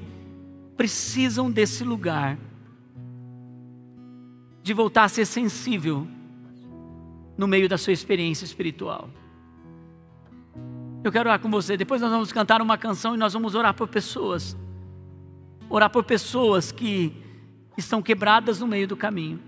precisam 0.75 1.49
desse 1.49 1.81
lugar, 1.85 2.37
de 4.61 4.73
voltar 4.73 5.05
a 5.05 5.07
ser 5.07 5.25
sensível 5.25 6.05
no 7.37 7.47
meio 7.47 7.69
da 7.69 7.77
sua 7.77 7.93
experiência 7.93 8.43
espiritual. 8.43 9.09
Eu 11.05 11.09
quero 11.09 11.29
orar 11.29 11.39
com 11.39 11.49
você. 11.49 11.77
Depois 11.77 12.01
nós 12.01 12.11
vamos 12.11 12.33
cantar 12.33 12.61
uma 12.61 12.77
canção 12.77 13.15
e 13.15 13.17
nós 13.17 13.31
vamos 13.31 13.55
orar 13.55 13.73
por 13.73 13.87
pessoas. 13.87 14.57
Orar 15.69 15.89
por 15.89 16.03
pessoas 16.03 16.69
que 16.69 17.13
estão 17.77 18.01
quebradas 18.01 18.59
no 18.59 18.67
meio 18.67 18.89
do 18.89 18.97
caminho. 18.97 19.39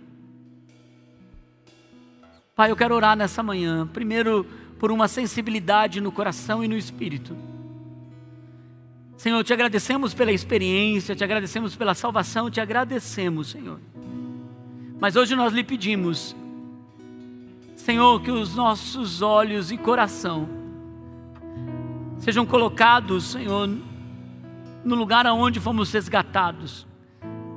Pai, 2.55 2.71
eu 2.71 2.77
quero 2.77 2.95
orar 2.95 3.17
nessa 3.17 3.43
manhã, 3.43 3.85
primeiro 3.87 4.45
por 4.79 4.91
uma 4.91 5.07
sensibilidade 5.07 6.01
no 6.01 6.11
coração 6.11 6.63
e 6.63 6.67
no 6.67 6.77
espírito. 6.77 7.35
Senhor, 9.17 9.43
te 9.43 9.51
agradecemos 9.51 10.13
pela 10.13 10.31
experiência, 10.31 11.13
te 11.13 11.23
agradecemos 11.23 11.75
pela 11.75 11.93
salvação, 11.93 12.49
te 12.49 12.61
agradecemos, 12.61 13.49
Senhor. 13.49 13.79
Mas 14.99 15.17
hoje 15.17 15.35
nós 15.35 15.53
lhe 15.53 15.63
pedimos, 15.63 16.33
Senhor, 17.75 18.21
que 18.21 18.31
os 18.31 18.55
nossos 18.55 19.21
olhos 19.21 19.71
e 19.71 19.77
coração 19.77 20.47
sejam 22.17 22.45
colocados, 22.45 23.31
Senhor, 23.31 23.69
no 24.85 24.95
lugar 24.95 25.27
aonde 25.27 25.59
fomos 25.59 25.91
resgatados 25.91 26.87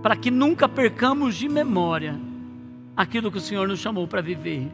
para 0.02 0.16
que 0.16 0.30
nunca 0.30 0.68
percamos 0.68 1.36
de 1.36 1.48
memória 1.48 2.20
aquilo 2.96 3.30
que 3.30 3.38
o 3.38 3.40
Senhor 3.40 3.68
nos 3.68 3.78
chamou 3.78 4.08
para 4.08 4.20
viver. 4.20 4.68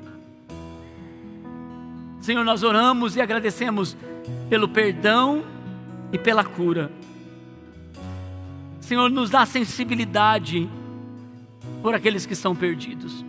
Senhor, 2.28 2.44
nós 2.44 2.62
oramos 2.62 3.16
e 3.16 3.22
agradecemos 3.22 3.96
pelo 4.50 4.68
perdão 4.68 5.42
e 6.12 6.18
pela 6.18 6.44
cura. 6.44 6.92
Senhor, 8.82 9.10
nos 9.10 9.30
dá 9.30 9.46
sensibilidade 9.46 10.68
por 11.80 11.94
aqueles 11.94 12.26
que 12.26 12.34
estão 12.34 12.54
perdidos. 12.54 13.24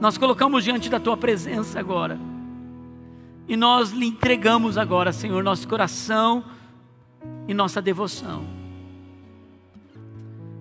Nós 0.00 0.16
colocamos 0.16 0.64
diante 0.64 0.88
da 0.88 0.98
tua 0.98 1.18
presença 1.18 1.78
agora. 1.78 2.18
E 3.46 3.58
nós 3.58 3.90
lhe 3.90 4.06
entregamos 4.06 4.78
agora, 4.78 5.12
Senhor, 5.12 5.44
nosso 5.44 5.68
coração 5.68 6.46
e 7.46 7.52
nossa 7.52 7.82
devoção. 7.82 8.42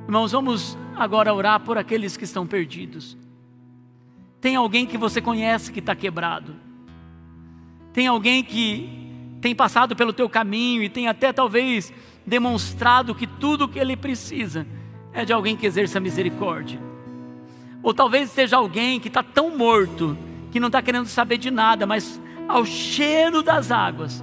Irmãos, 0.03 0.33
vamos 0.33 0.77
agora 0.97 1.33
orar 1.33 1.61
por 1.61 1.77
aqueles 1.77 2.17
que 2.17 2.25
estão 2.25 2.45
perdidos. 2.45 3.15
Tem 4.41 4.57
alguém 4.57 4.85
que 4.85 4.97
você 4.97 5.21
conhece 5.21 5.71
que 5.71 5.79
está 5.79 5.95
quebrado. 5.95 6.64
Tem 7.95 8.07
alguém 8.07 8.43
que 8.43 8.89
tem 9.39 9.55
passado 9.55 9.95
pelo 9.95 10.11
teu 10.11 10.27
caminho 10.27 10.83
e 10.83 10.89
tem 10.89 11.07
até 11.07 11.31
talvez 11.31 11.93
demonstrado 12.25 13.15
que 13.15 13.25
tudo 13.25 13.63
o 13.63 13.67
que 13.69 13.79
ele 13.79 13.95
precisa 13.95 14.67
é 15.13 15.23
de 15.23 15.31
alguém 15.31 15.55
que 15.55 15.65
exerça 15.65 15.97
misericórdia. 15.97 16.77
Ou 17.81 17.93
talvez 17.93 18.31
seja 18.31 18.57
alguém 18.57 18.99
que 18.99 19.07
está 19.07 19.23
tão 19.23 19.55
morto 19.55 20.17
que 20.51 20.59
não 20.59 20.67
está 20.67 20.81
querendo 20.81 21.05
saber 21.05 21.37
de 21.37 21.49
nada, 21.49 21.85
mas 21.85 22.19
ao 22.49 22.65
cheiro 22.65 23.41
das 23.41 23.71
águas 23.71 24.21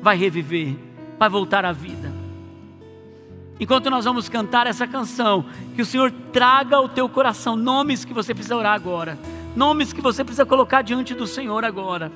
vai 0.00 0.16
reviver, 0.16 0.74
vai 1.18 1.28
voltar 1.28 1.66
à 1.66 1.72
vida. 1.72 2.10
Enquanto 3.60 3.90
nós 3.90 4.06
vamos 4.06 4.26
cantar 4.30 4.66
essa 4.66 4.86
canção, 4.86 5.44
que 5.76 5.82
o 5.82 5.86
Senhor 5.86 6.10
traga 6.32 6.76
ao 6.76 6.88
teu 6.88 7.10
coração 7.10 7.56
nomes 7.56 8.06
que 8.06 8.14
você 8.14 8.32
precisa 8.32 8.56
orar 8.56 8.72
agora, 8.72 9.18
nomes 9.54 9.92
que 9.92 10.00
você 10.00 10.24
precisa 10.24 10.46
colocar 10.46 10.80
diante 10.80 11.12
do 11.12 11.26
Senhor 11.26 11.62
agora, 11.62 12.10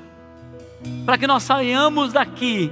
para 1.05 1.19
que 1.19 1.27
nós 1.27 1.43
saiamos 1.43 2.13
daqui 2.13 2.71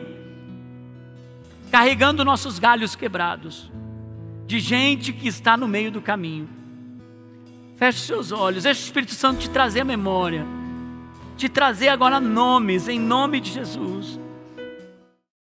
carregando 1.70 2.24
nossos 2.24 2.59
galhos 2.59 2.94
quebrados, 2.94 3.70
de 4.46 4.61
gente 4.61 5.12
que 5.12 5.28
está 5.28 5.57
no 5.57 5.66
meio 5.66 5.90
do 5.90 6.00
caminho. 6.00 6.48
Feche 7.76 8.00
seus 8.00 8.32
olhos, 8.32 8.62
deixe 8.64 8.82
o 8.82 8.84
Espírito 8.84 9.14
Santo 9.14 9.40
te 9.40 9.50
trazer 9.50 9.80
a 9.80 9.84
memória, 9.84 10.46
te 11.36 11.48
trazer 11.48 11.88
agora 11.88 12.18
nomes, 12.20 12.88
em 12.88 12.98
nome 12.98 13.40
de 13.40 13.52
Jesus. 13.52 14.18